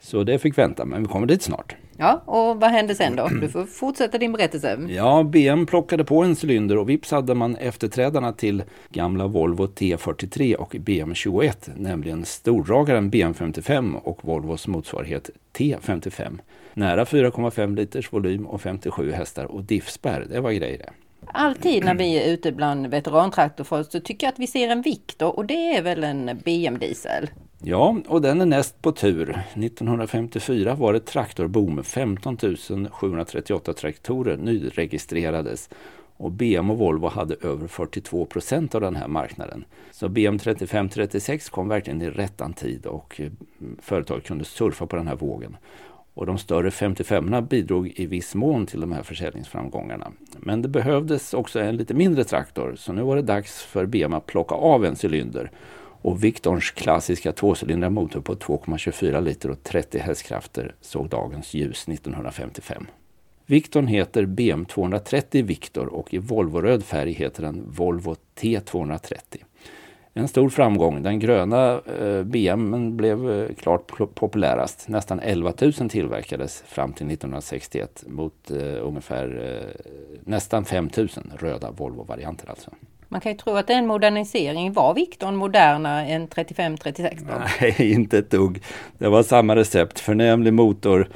Så 0.00 0.22
det 0.22 0.38
fick 0.38 0.58
vänta, 0.58 0.84
men 0.84 1.02
vi 1.02 1.08
kommer 1.08 1.26
dit 1.26 1.42
snart. 1.42 1.76
Ja, 2.00 2.22
och 2.24 2.60
vad 2.60 2.70
hände 2.70 2.94
sen 2.94 3.16
då? 3.16 3.28
Du 3.28 3.48
får 3.48 3.64
fortsätta 3.64 4.18
din 4.18 4.32
berättelse. 4.32 4.78
Ja, 4.88 5.22
BM 5.22 5.66
plockade 5.66 6.04
på 6.04 6.22
en 6.22 6.36
cylinder 6.42 6.78
och 6.78 6.88
vips 6.88 7.10
hade 7.10 7.34
man 7.34 7.56
efterträdarna 7.56 8.32
till 8.32 8.62
gamla 8.88 9.26
Volvo 9.26 9.66
T43 9.66 10.54
och 10.54 10.74
BM21, 10.74 11.70
nämligen 11.76 12.24
storragaren 12.24 13.10
BM55 13.10 14.00
och 14.04 14.24
Volvos 14.24 14.66
motsvarighet 14.66 15.30
T55. 15.58 16.38
Nära 16.74 17.04
4,5 17.04 17.76
liters 17.76 18.12
volym 18.12 18.46
och 18.46 18.60
57 18.60 19.12
hästar 19.12 19.44
och 19.44 19.64
diffspärr, 19.64 20.26
det 20.30 20.40
var 20.40 20.52
grejer 20.52 20.78
det. 20.78 20.90
Alltid 21.26 21.84
när 21.84 21.94
vi 21.94 22.18
är 22.18 22.32
ute 22.32 22.52
bland 22.52 22.86
veterantraktorfolk 22.86 23.90
så 23.90 24.00
tycker 24.00 24.26
jag 24.26 24.32
att 24.32 24.38
vi 24.38 24.46
ser 24.46 24.68
en 24.68 24.82
Victor 24.82 25.36
och 25.36 25.46
det 25.46 25.76
är 25.76 25.82
väl 25.82 26.04
en 26.04 26.40
BM 26.44 26.78
diesel? 26.78 27.28
Ja, 27.62 27.96
och 28.06 28.22
den 28.22 28.40
är 28.40 28.46
näst 28.46 28.82
på 28.82 28.92
tur. 28.92 29.42
1954 29.54 30.74
var 30.74 30.92
det 30.92 31.00
traktorboom. 31.00 31.84
15 31.84 32.36
738 32.90 33.72
traktorer 33.72 34.36
nyregistrerades 34.36 35.70
och 36.16 36.32
BM 36.32 36.70
och 36.70 36.78
Volvo 36.78 37.08
hade 37.08 37.36
över 37.42 37.66
42 37.66 38.24
procent 38.24 38.74
av 38.74 38.80
den 38.80 38.96
här 38.96 39.08
marknaden. 39.08 39.64
Så 39.90 40.08
BM 40.08 40.38
3536 40.38 41.48
kom 41.48 41.68
verkligen 41.68 42.02
i 42.02 42.10
rättan 42.10 42.52
tid 42.52 42.86
och 42.86 43.14
företag 43.16 43.82
företaget 43.82 44.26
kunde 44.26 44.44
surfa 44.44 44.86
på 44.86 44.96
den 44.96 45.06
här 45.06 45.16
vågen. 45.16 45.56
Och 46.14 46.26
de 46.26 46.38
större 46.38 46.70
55 46.70 47.46
bidrog 47.50 47.92
i 47.96 48.06
viss 48.06 48.34
mån 48.34 48.66
till 48.66 48.80
de 48.80 48.92
här 48.92 49.02
försäljningsframgångarna. 49.02 50.12
Men 50.38 50.62
det 50.62 50.68
behövdes 50.68 51.34
också 51.34 51.60
en 51.60 51.76
lite 51.76 51.94
mindre 51.94 52.24
traktor 52.24 52.74
så 52.76 52.92
nu 52.92 53.02
var 53.02 53.16
det 53.16 53.22
dags 53.22 53.62
för 53.62 53.86
BM 53.86 54.12
att 54.12 54.26
plocka 54.26 54.54
av 54.54 54.84
en 54.84 54.96
cylinder 55.02 55.50
och 56.02 56.24
Victorns 56.24 56.70
klassiska 56.70 57.32
tvåcylindriga 57.32 57.90
motor 57.90 58.20
på 58.20 58.34
2,24 58.34 59.20
liter 59.20 59.50
och 59.50 59.62
30 59.62 59.98
hästkrafter 59.98 60.74
såg 60.80 61.08
dagens 61.08 61.54
ljus 61.54 61.88
1955. 61.88 62.86
Victorn 63.46 63.86
heter 63.86 64.26
BM230 64.26 65.42
Victor 65.42 65.86
och 65.86 66.14
i 66.14 66.18
Volvo-röd 66.18 66.84
färg 66.84 67.12
heter 67.12 67.42
den 67.42 67.64
Volvo 67.66 68.16
T230. 68.40 69.14
En 70.18 70.28
stor 70.28 70.48
framgång. 70.48 71.02
Den 71.02 71.18
gröna 71.18 71.80
eh, 71.80 72.22
BM 72.22 72.96
blev 72.96 73.30
eh, 73.30 73.54
klart 73.54 74.14
populärast. 74.14 74.88
Nästan 74.88 75.20
11 75.20 75.52
000 75.60 75.72
tillverkades 75.72 76.62
fram 76.66 76.92
till 76.92 77.06
1961 77.06 78.04
mot 78.06 78.50
eh, 78.50 78.86
ungefär 78.86 79.56
eh, 79.62 79.90
nästan 80.24 80.64
5 80.64 80.90
000 80.96 81.08
röda 81.38 81.70
Volvo-varianter 81.70 82.50
alltså. 82.50 82.70
Man 83.08 83.20
kan 83.20 83.32
ju 83.32 83.38
tro 83.38 83.52
att 83.56 83.66
det 83.66 83.74
är 83.74 83.78
en 83.78 83.86
modernisering. 83.86 84.72
Var 84.72 84.94
Victorn 84.94 85.36
modernare 85.36 86.06
än 86.06 86.28
3536? 86.28 87.22
Nej, 87.60 87.92
inte 87.92 88.18
ett 88.18 88.30
dugg. 88.30 88.62
Det 88.98 89.08
var 89.08 89.22
samma 89.22 89.56
recept. 89.56 90.00
Förnämlig 90.00 90.52
motor 90.52 91.08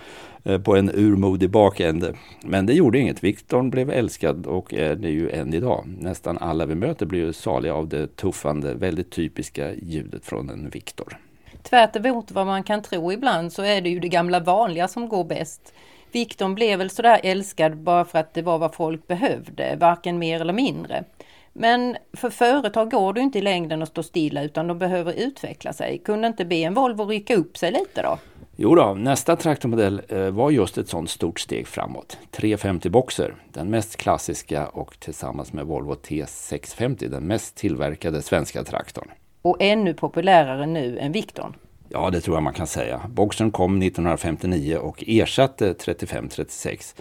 eh, 0.44 0.60
på 0.60 0.76
en 0.76 0.90
urmodig 0.90 1.50
bakände. 1.50 2.14
Men 2.40 2.66
det 2.66 2.72
gjorde 2.72 2.98
inget. 2.98 3.24
Victorn 3.24 3.70
blev 3.70 3.90
älskad 3.90 4.46
och 4.46 4.74
är 4.74 4.94
det 4.94 5.10
ju 5.10 5.30
än 5.30 5.54
idag. 5.54 5.84
Nästan 5.98 6.38
alla 6.38 6.66
vi 6.66 6.74
möter 6.74 7.06
blir 7.06 7.20
ju 7.20 7.32
saliga 7.32 7.74
av 7.74 7.88
det 7.88 8.16
tuffande, 8.16 8.74
väldigt 8.74 9.10
typiska 9.10 9.74
ljudet 9.74 10.26
från 10.26 10.50
en 10.50 10.70
Victor. 10.70 11.18
Tvärt 11.62 11.96
emot 11.96 12.30
vad 12.30 12.46
man 12.46 12.62
kan 12.62 12.82
tro 12.82 13.12
ibland 13.12 13.52
så 13.52 13.62
är 13.62 13.80
det 13.80 13.90
ju 13.90 14.00
det 14.00 14.08
gamla 14.08 14.40
vanliga 14.40 14.88
som 14.88 15.08
går 15.08 15.24
bäst. 15.24 15.74
Victorn 16.12 16.54
blev 16.54 16.78
väl 16.78 16.90
sådär 16.90 17.20
älskad 17.22 17.76
bara 17.76 18.04
för 18.04 18.18
att 18.18 18.34
det 18.34 18.42
var 18.42 18.58
vad 18.58 18.74
folk 18.74 19.06
behövde, 19.06 19.76
varken 19.76 20.18
mer 20.18 20.40
eller 20.40 20.52
mindre. 20.52 21.04
Men 21.52 21.96
för 22.12 22.30
företag 22.30 22.90
går 22.90 23.12
det 23.12 23.20
inte 23.20 23.38
i 23.38 23.42
längden 23.42 23.82
att 23.82 23.88
stå 23.88 24.02
stilla 24.02 24.42
utan 24.42 24.66
de 24.66 24.78
behöver 24.78 25.12
utveckla 25.12 25.72
sig. 25.72 25.98
Kunde 25.98 26.28
inte 26.28 26.44
be 26.44 26.54
en 26.56 26.74
Volvo 26.74 27.04
rycka 27.04 27.36
upp 27.36 27.56
sig 27.56 27.72
lite 27.72 28.02
då? 28.02 28.18
Jo 28.56 28.74
då, 28.74 28.94
nästa 28.94 29.36
traktormodell 29.36 30.02
eh, 30.08 30.30
var 30.30 30.50
just 30.50 30.78
ett 30.78 30.88
sådant 30.88 31.10
stort 31.10 31.40
steg 31.40 31.66
framåt. 31.66 32.18
350 32.30 32.90
Boxer, 32.90 33.34
den 33.52 33.70
mest 33.70 33.96
klassiska 33.96 34.66
och 34.66 35.00
tillsammans 35.00 35.52
med 35.52 35.66
Volvo 35.66 35.94
T650 35.94 37.08
den 37.08 37.26
mest 37.26 37.56
tillverkade 37.56 38.22
svenska 38.22 38.64
traktorn. 38.64 39.08
Och 39.42 39.56
ännu 39.60 39.94
populärare 39.94 40.66
nu 40.66 40.98
än 40.98 41.12
Victorn. 41.12 41.54
Ja, 41.88 42.10
det 42.10 42.20
tror 42.20 42.36
jag 42.36 42.42
man 42.42 42.52
kan 42.52 42.66
säga. 42.66 43.00
Boxern 43.08 43.50
kom 43.50 43.82
1959 43.82 44.76
och 44.76 45.04
ersatte 45.06 45.74
3536. 45.74 46.94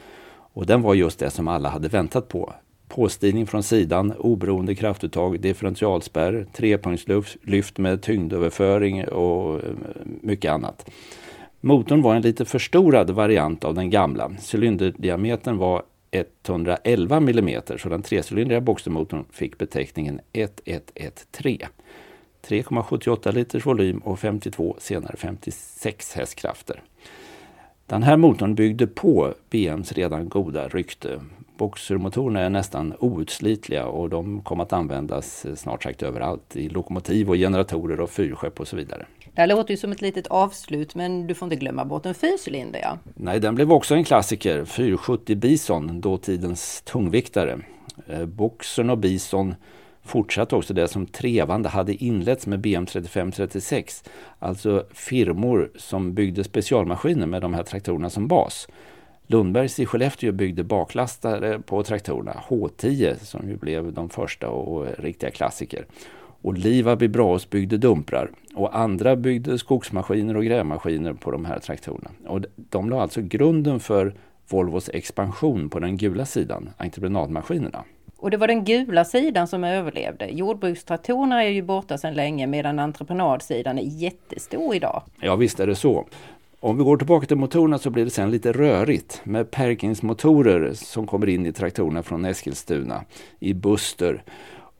Och 0.53 0.65
den 0.65 0.81
var 0.81 0.93
just 0.93 1.19
det 1.19 1.29
som 1.29 1.47
alla 1.47 1.69
hade 1.69 1.87
väntat 1.87 2.27
på 2.27 2.53
påstigning 2.91 3.47
från 3.47 3.63
sidan, 3.63 4.11
oberoende 4.11 4.75
kraftuttag, 4.75 5.39
differentialspärr, 5.39 6.45
trepunktslyft 6.53 7.77
med 7.77 8.01
tyngdöverföring 8.01 9.07
och 9.07 9.55
eh, 9.55 9.71
mycket 10.21 10.51
annat. 10.51 10.89
Motorn 11.61 12.01
var 12.01 12.15
en 12.15 12.21
lite 12.21 12.45
förstorad 12.45 13.09
variant 13.09 13.63
av 13.63 13.73
den 13.73 13.89
gamla. 13.89 14.31
Cylinderdiametern 14.53 15.57
var 15.57 15.83
111 16.11 17.17
mm 17.17 17.61
så 17.77 17.89
den 17.89 18.01
trecylindriga 18.01 18.61
boxermotorn 18.61 19.25
fick 19.31 19.57
beteckningen 19.57 20.19
1113. 20.33 21.69
3,78 22.47 23.31
liters 23.31 23.65
volym 23.65 23.97
och 23.97 24.19
52, 24.19 24.75
senare 24.79 25.15
56 25.17 26.13
hästkrafter. 26.13 26.83
Den 27.85 28.03
här 28.03 28.17
motorn 28.17 28.55
byggde 28.55 28.87
på 28.87 29.33
BMs 29.49 29.91
redan 29.91 30.29
goda 30.29 30.67
rykte. 30.67 31.19
Boxermotorerna 31.61 32.39
är 32.39 32.49
nästan 32.49 32.93
outslitliga 32.99 33.85
och 33.85 34.09
de 34.09 34.41
kom 34.41 34.59
att 34.59 34.73
användas 34.73 35.45
snart 35.55 35.83
sagt 35.83 36.03
överallt 36.03 36.55
i 36.55 36.69
lokomotiv 36.69 37.29
och 37.29 37.35
generatorer 37.35 37.99
och 37.99 38.09
fyrskepp 38.09 38.59
och 38.59 38.67
så 38.67 38.75
vidare. 38.75 39.05
Det 39.33 39.41
här 39.41 39.47
låter 39.47 39.71
ju 39.71 39.77
som 39.77 39.91
ett 39.91 40.01
litet 40.01 40.27
avslut 40.27 40.95
men 40.95 41.27
du 41.27 41.33
får 41.33 41.45
inte 41.45 41.55
glömma 41.55 41.85
bort 41.85 42.05
en 42.05 42.13
fyrcylinder 42.13 42.79
ja. 42.83 42.97
Nej, 43.15 43.39
den 43.39 43.55
blev 43.55 43.71
också 43.71 43.95
en 43.95 44.03
klassiker. 44.03 44.65
470 44.65 45.35
Bison, 45.35 46.01
dåtidens 46.01 46.81
tungviktare. 46.81 47.59
Eh, 48.07 48.25
Boxern 48.25 48.89
och 48.89 48.97
Bison 48.97 49.55
fortsatte 50.03 50.55
också 50.55 50.73
det 50.73 50.87
som 50.87 51.05
trevande 51.05 51.69
hade 51.69 51.93
inletts 51.93 52.47
med 52.47 52.59
BM 52.59 52.85
3536. 52.85 54.03
Alltså 54.39 54.85
firmor 54.93 55.71
som 55.75 56.13
byggde 56.13 56.43
specialmaskiner 56.43 57.27
med 57.27 57.41
de 57.41 57.53
här 57.53 57.63
traktorerna 57.63 58.09
som 58.09 58.27
bas. 58.27 58.67
Lundbergs 59.31 59.79
i 59.79 59.85
Skellefteå 59.85 60.31
byggde 60.31 60.63
baklastare 60.63 61.59
på 61.59 61.83
traktorerna, 61.83 62.35
H10 62.47 63.15
som 63.15 63.49
ju 63.49 63.57
blev 63.57 63.93
de 63.93 64.09
första 64.09 64.49
och 64.49 64.87
riktiga 64.97 65.31
klassiker. 65.31 65.85
Och 66.41 66.57
Livab 66.57 67.03
i 67.03 67.07
Braås 67.07 67.49
byggde 67.49 67.77
dumprar 67.77 68.31
och 68.55 68.77
andra 68.77 69.15
byggde 69.15 69.57
skogsmaskiner 69.57 70.37
och 70.37 70.45
grävmaskiner 70.45 71.13
på 71.13 71.31
de 71.31 71.45
här 71.45 71.59
traktorerna. 71.59 72.11
Och 72.27 72.41
de 72.55 72.89
la 72.89 73.01
alltså 73.01 73.21
grunden 73.21 73.79
för 73.79 74.13
Volvos 74.49 74.89
expansion 74.93 75.69
på 75.69 75.79
den 75.79 75.97
gula 75.97 76.25
sidan, 76.25 76.69
entreprenadmaskinerna. 76.77 77.83
Och 78.17 78.31
det 78.31 78.37
var 78.37 78.47
den 78.47 78.65
gula 78.65 79.05
sidan 79.05 79.47
som 79.47 79.63
överlevde. 79.63 80.25
Jordbrukstraktorerna 80.25 81.43
är 81.43 81.49
ju 81.49 81.61
borta 81.61 81.97
sedan 81.97 82.13
länge 82.13 82.47
medan 82.47 82.79
entreprenadsidan 82.79 83.77
är 83.77 83.83
jättestor 83.83 84.75
idag. 84.75 85.03
Ja 85.21 85.35
visst 85.35 85.59
är 85.59 85.67
det 85.67 85.75
så. 85.75 86.07
Om 86.63 86.77
vi 86.77 86.83
går 86.83 86.97
tillbaka 86.97 87.27
till 87.27 87.37
motorerna 87.37 87.77
så 87.77 87.89
blir 87.89 88.05
det 88.05 88.11
sen 88.11 88.31
lite 88.31 88.51
rörigt 88.51 89.21
med 89.23 89.51
Perkins-motorer 89.51 90.73
som 90.73 91.07
kommer 91.07 91.29
in 91.29 91.45
i 91.45 91.53
traktorerna 91.53 92.03
från 92.03 92.25
Eskilstuna 92.25 93.03
i 93.39 93.53
Buster. 93.53 94.23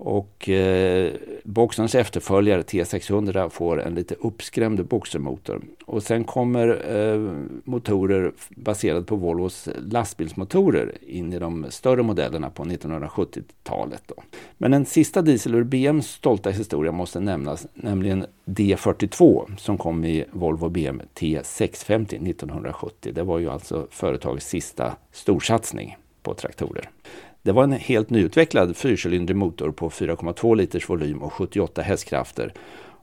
Och 0.03 0.49
eh, 0.49 1.13
Boxerns 1.43 1.95
efterföljare 1.95 2.61
T600 2.61 3.49
får 3.49 3.81
en 3.81 3.95
lite 3.95 4.15
uppskrämd 4.15 4.85
boxermotor. 4.85 5.61
Och 5.85 6.03
sen 6.03 6.23
kommer 6.23 6.67
eh, 6.97 7.33
motorer 7.63 8.31
baserade 8.49 9.03
på 9.03 9.15
Volvos 9.15 9.69
lastbilsmotorer 9.91 10.97
in 11.07 11.33
i 11.33 11.39
de 11.39 11.65
större 11.69 12.03
modellerna 12.03 12.49
på 12.49 12.63
1970-talet. 12.63 14.03
Då. 14.05 14.15
Men 14.57 14.73
en 14.73 14.85
sista 14.85 15.21
diesel 15.21 15.55
ur 15.55 15.63
BMs 15.63 16.07
stolta 16.07 16.49
historia 16.49 16.91
måste 16.91 17.19
nämnas, 17.19 17.67
nämligen 17.73 18.25
D42 18.45 19.57
som 19.57 19.77
kom 19.77 20.05
i 20.05 20.25
Volvo 20.31 20.69
BM 20.69 21.01
T650 21.15 22.29
1970. 22.29 23.11
Det 23.13 23.23
var 23.23 23.39
ju 23.39 23.49
alltså 23.49 23.87
företagets 23.91 24.47
sista 24.47 24.95
storsatsning 25.11 25.97
på 26.23 26.33
traktorer. 26.33 26.89
Det 27.43 27.51
var 27.51 27.63
en 27.63 27.71
helt 27.71 28.09
nyutvecklad 28.09 28.77
fyrcylindrig 28.77 29.35
motor 29.35 29.71
på 29.71 29.89
4,2 29.89 30.55
liters 30.55 30.89
volym 30.89 31.21
och 31.21 31.33
78 31.33 31.81
hästkrafter. 31.81 32.53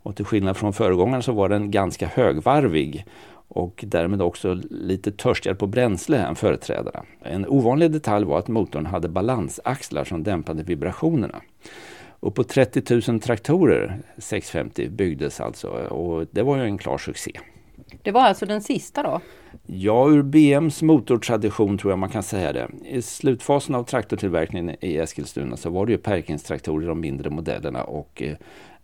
Och 0.02 0.16
till 0.16 0.24
skillnad 0.24 0.56
från 0.56 0.72
föregångaren 0.72 1.22
så 1.22 1.32
var 1.32 1.48
den 1.48 1.70
ganska 1.70 2.06
högvarvig 2.06 3.04
och 3.48 3.84
därmed 3.86 4.22
också 4.22 4.60
lite 4.70 5.12
törstigare 5.12 5.56
på 5.56 5.66
bränsle 5.66 6.18
än 6.18 6.36
företrädarna. 6.36 7.04
En 7.22 7.46
ovanlig 7.46 7.90
detalj 7.90 8.24
var 8.24 8.38
att 8.38 8.48
motorn 8.48 8.86
hade 8.86 9.08
balansaxlar 9.08 10.04
som 10.04 10.22
dämpade 10.22 10.62
vibrationerna. 10.62 11.40
Och 12.20 12.34
på 12.34 12.44
30 12.44 13.10
000 13.10 13.20
traktorer 13.20 13.98
650 14.18 14.88
byggdes 14.88 15.40
alltså 15.40 15.68
och 15.68 16.26
det 16.30 16.42
var 16.42 16.56
ju 16.56 16.62
en 16.62 16.78
klar 16.78 16.98
succé. 16.98 17.32
Det 18.02 18.10
var 18.10 18.20
alltså 18.20 18.46
den 18.46 18.62
sista 18.62 19.02
då? 19.02 19.20
Ja, 19.66 20.08
ur 20.10 20.22
BMs 20.22 20.82
motortradition 20.82 21.78
tror 21.78 21.92
jag 21.92 21.98
man 21.98 22.08
kan 22.08 22.22
säga 22.22 22.52
det. 22.52 22.68
I 22.84 23.02
slutfasen 23.02 23.74
av 23.74 23.84
traktortillverkningen 23.84 24.76
i 24.80 24.96
Eskilstuna 24.96 25.56
så 25.56 25.70
var 25.70 25.86
det 25.86 25.92
ju 25.92 25.98
Perkins-traktorer, 25.98 26.88
de 26.88 27.00
mindre 27.00 27.30
modellerna 27.30 27.84
och 27.84 28.22
eh, 28.22 28.36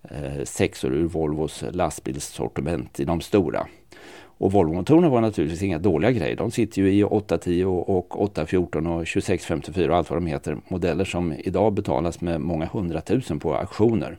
eh 0.02 0.44
sexor 0.44 0.92
ur 0.92 1.04
Volvos 1.04 1.64
lastbilssortiment 1.70 3.00
i 3.00 3.04
de 3.04 3.20
stora. 3.20 3.66
Och 4.38 4.52
Volvomotorerna 4.52 5.08
var 5.08 5.20
naturligtvis 5.20 5.62
inga 5.62 5.78
dåliga 5.78 6.10
grejer. 6.10 6.36
De 6.36 6.50
sitter 6.50 6.82
ju 6.82 6.92
i 6.92 7.04
810 7.04 7.64
och 7.64 8.22
814 8.22 8.86
och 8.86 9.06
2654 9.06 9.92
och 9.92 9.98
allt 9.98 10.10
vad 10.10 10.16
de 10.16 10.26
heter. 10.26 10.58
Modeller 10.68 11.04
som 11.04 11.32
idag 11.32 11.72
betalas 11.72 12.20
med 12.20 12.40
många 12.40 12.66
hundratusen 12.66 13.40
på 13.40 13.54
auktioner. 13.54 14.18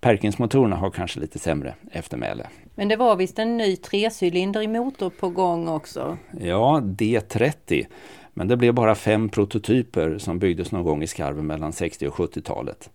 Perkins-motorerna 0.00 0.76
har 0.76 0.90
kanske 0.90 1.20
lite 1.20 1.38
sämre 1.38 1.74
eftermäle. 1.92 2.46
Men 2.80 2.88
det 2.88 2.96
var 2.96 3.16
visst 3.16 3.38
en 3.38 3.56
ny 3.56 3.76
trecylindrig 3.76 4.68
motor 4.68 5.10
på 5.10 5.28
gång 5.28 5.68
också? 5.68 6.18
Ja, 6.40 6.80
D30. 6.82 7.86
Men 8.34 8.48
det 8.48 8.56
blev 8.56 8.74
bara 8.74 8.94
fem 8.94 9.28
prototyper 9.28 10.18
som 10.18 10.38
byggdes 10.38 10.72
någon 10.72 10.84
gång 10.84 11.02
i 11.02 11.06
skarven 11.06 11.46
mellan 11.46 11.72
60 11.72 12.06
och 12.06 12.14
70-talet. 12.14 12.90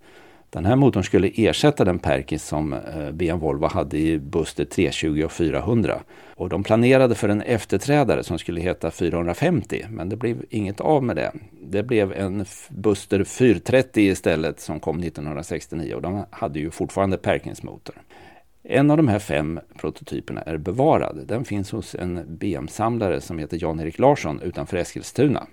Den 0.49 0.65
här 0.65 0.75
motorn 0.75 1.03
skulle 1.03 1.31
ersätta 1.35 1.85
den 1.85 1.99
Perkins 1.99 2.47
som 2.47 2.73
eh, 2.73 3.11
BMW 3.11 3.33
Volvo 3.33 3.67
hade 3.67 3.97
i 3.97 4.19
Buster 4.19 4.65
320 4.65 5.23
och 5.25 5.31
400. 5.31 5.99
Och 6.35 6.49
de 6.49 6.63
planerade 6.63 7.15
för 7.15 7.29
en 7.29 7.41
efterträdare 7.41 8.23
som 8.23 8.39
skulle 8.39 8.61
heta 8.61 8.91
450 8.91 9.85
men 9.89 10.09
det 10.09 10.15
blev 10.15 10.45
inget 10.49 10.81
av 10.81 11.03
med 11.03 11.15
det. 11.15 11.31
Det 11.61 11.83
blev 11.83 12.13
en 12.13 12.45
Buster 12.69 13.23
430 13.23 14.03
istället 14.03 14.59
som 14.59 14.79
kom 14.79 14.99
1969 14.99 15.95
och 15.95 16.01
de 16.01 16.25
hade 16.29 16.59
ju 16.59 16.71
fortfarande 16.71 17.17
Perkins-motor. 17.17 17.95
En 18.67 18.91
av 18.91 18.97
de 18.97 19.07
här 19.07 19.19
fem 19.19 19.59
prototyperna 19.77 20.41
är 20.41 20.57
bevarad. 20.57 21.23
Den 21.27 21.45
finns 21.45 21.71
hos 21.71 21.95
en 21.95 22.37
BM-samlare 22.37 23.21
som 23.21 23.39
heter 23.39 23.57
Jan-Erik 23.61 23.99
Larsson 23.99 24.41
utanför 24.41 24.77
Eskilstuna. 24.77 25.47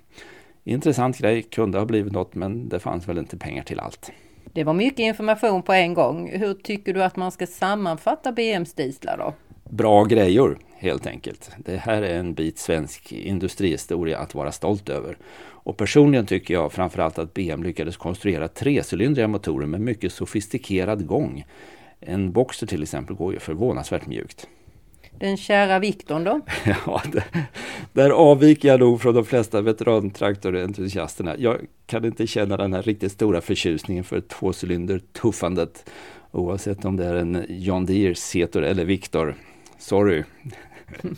Intressant 0.64 1.18
grej, 1.18 1.42
kunde 1.42 1.79
ha 1.79 1.85
blivit 1.85 2.12
något 2.12 2.35
men 2.35 2.68
det 2.68 2.81
fanns 2.81 3.09
väl 3.09 3.18
inte 3.18 3.37
pengar 3.37 3.62
till 3.62 3.81
allt. 3.81 4.12
Det 4.53 4.64
var 4.64 4.75
mycket 4.75 4.98
information 4.98 5.62
på 5.62 5.72
en 5.72 5.94
gång. 5.94 6.31
Hur 6.33 6.55
tycker 6.55 6.94
du 6.94 7.05
att 7.05 7.16
man 7.16 7.33
ska 7.33 7.46
sammanfatta 7.46 8.33
BMs 8.33 8.75
dieslar 8.75 9.18
då? 9.18 9.35
Bra 9.70 10.05
grejor 10.05 10.59
helt 10.77 11.07
enkelt. 11.07 11.51
Det 11.59 11.77
här 11.77 12.03
är 12.03 12.18
en 12.18 12.35
bit 12.35 12.59
svensk 12.59 13.12
industrihistoria 13.12 14.18
att 14.18 14.35
vara 14.35 14.53
stolt 14.53 14.88
över. 14.88 15.16
Och 15.42 15.77
personligen 15.77 16.27
tycker 16.27 16.55
jag 16.55 16.72
framförallt 16.72 17.18
att 17.18 17.35
BM 17.35 17.62
lyckades 17.62 17.96
konstruera 17.96 18.48
trecylindriga 18.48 19.29
motorer 19.29 19.66
med 19.66 19.81
mycket 19.81 20.12
sofistikerad 20.12 21.07
gång. 21.07 21.44
En 22.06 22.32
Boxer 22.32 22.66
till 22.66 22.82
exempel 22.82 23.16
går 23.16 23.32
ju 23.32 23.38
förvånansvärt 23.38 24.06
mjukt. 24.06 24.46
Den 25.18 25.36
kära 25.36 25.78
Viktorn 25.78 26.24
då? 26.24 26.40
ja, 26.86 27.02
det, 27.12 27.24
där 27.92 28.10
avviker 28.10 28.68
jag 28.68 28.80
nog 28.80 29.00
från 29.00 29.14
de 29.14 29.24
flesta 29.24 29.60
veterantraktorentusiasterna. 29.60 31.36
Jag 31.38 31.58
kan 31.86 32.04
inte 32.04 32.26
känna 32.26 32.56
den 32.56 32.72
här 32.72 32.82
riktigt 32.82 33.12
stora 33.12 33.40
förtjusningen 33.40 34.04
för 34.04 34.20
tvåcylinder-tuffandet 34.20 35.84
oavsett 36.30 36.84
om 36.84 36.96
det 36.96 37.04
är 37.04 37.14
en 37.14 37.44
John 37.48 37.86
Deere, 37.86 38.14
Setor 38.14 38.62
eller 38.62 38.84
Victor. 38.84 39.34
Sorry. 39.78 40.24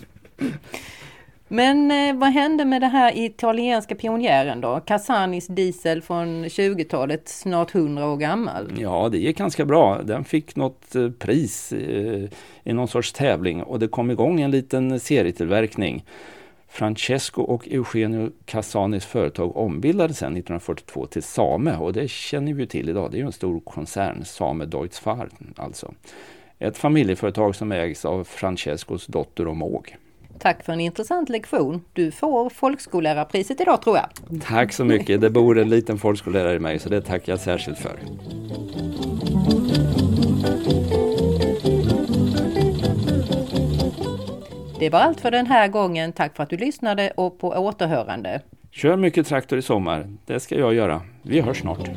Men 1.55 1.90
eh, 1.90 2.14
vad 2.17 2.33
hände 2.33 2.64
med 2.64 2.83
det 2.83 2.87
här 2.87 3.19
italienska 3.19 3.95
pionjären 3.95 4.61
då? 4.61 4.81
Casanis 4.81 5.47
diesel 5.47 6.03
från 6.03 6.45
20-talet, 6.45 7.29
snart 7.29 7.75
100 7.75 8.07
år 8.07 8.17
gammal. 8.17 8.73
Ja, 8.79 9.09
det 9.12 9.19
gick 9.19 9.38
ganska 9.38 9.64
bra. 9.64 10.03
Den 10.03 10.25
fick 10.25 10.57
något 10.57 10.95
eh, 10.95 11.11
pris 11.11 11.73
eh, 11.73 12.29
i 12.64 12.73
någon 12.73 12.88
sorts 12.88 13.12
tävling 13.12 13.62
och 13.62 13.79
det 13.79 13.88
kom 13.88 14.11
igång 14.11 14.40
en 14.40 14.51
liten 14.51 15.01
serietillverkning. 15.01 16.05
Francesco 16.69 17.43
och 17.43 17.69
Eugenio 17.69 18.31
Casanis 18.45 19.05
företag 19.05 19.57
ombildades 19.57 20.19
sedan 20.19 20.37
1942 20.37 21.07
till 21.07 21.23
Same 21.23 21.77
och 21.77 21.93
det 21.93 22.11
känner 22.11 22.53
vi 22.53 22.67
till 22.67 22.88
idag. 22.88 23.11
Det 23.11 23.17
är 23.17 23.21
ju 23.21 23.27
en 23.27 23.33
stor 23.33 23.61
koncern, 23.61 24.25
Same 24.25 24.64
Deutzfahr 24.64 25.29
alltså. 25.57 25.95
Ett 26.59 26.79
familjeföretag 26.79 27.57
som 27.57 27.73
ägs 27.73 28.05
av 28.05 28.25
Francescos 28.25 29.07
dotter 29.07 29.49
och 29.49 29.57
måg. 29.57 29.97
Tack 30.38 30.64
för 30.64 30.73
en 30.73 30.81
intressant 30.81 31.29
lektion. 31.29 31.85
Du 31.92 32.11
får 32.11 32.51
folkskollärarpriset 32.51 33.61
idag 33.61 33.83
tror 33.83 33.97
jag. 33.97 34.40
Tack 34.42 34.73
så 34.73 34.85
mycket. 34.85 35.20
Det 35.20 35.31
bor 35.31 35.59
en 35.59 35.68
liten 35.70 35.99
folkskollärare 35.99 36.55
i 36.55 36.59
mig 36.59 36.79
så 36.79 36.88
det 36.88 37.01
tackar 37.01 37.33
jag 37.33 37.40
särskilt 37.40 37.79
för. 37.79 37.99
Det 44.79 44.90
var 44.90 45.01
allt 45.01 45.20
för 45.20 45.31
den 45.31 45.47
här 45.47 45.68
gången. 45.68 46.12
Tack 46.12 46.37
för 46.37 46.42
att 46.42 46.51
du 46.51 46.57
lyssnade 46.57 47.11
och 47.16 47.38
på 47.38 47.49
återhörande. 47.49 48.40
Kör 48.70 48.97
mycket 48.97 49.27
traktor 49.27 49.59
i 49.59 49.62
sommar. 49.62 50.07
Det 50.27 50.40
ska 50.40 50.59
jag 50.59 50.75
göra. 50.75 51.03
Vi 51.23 51.40
hörs 51.40 51.61
snart. 51.61 51.90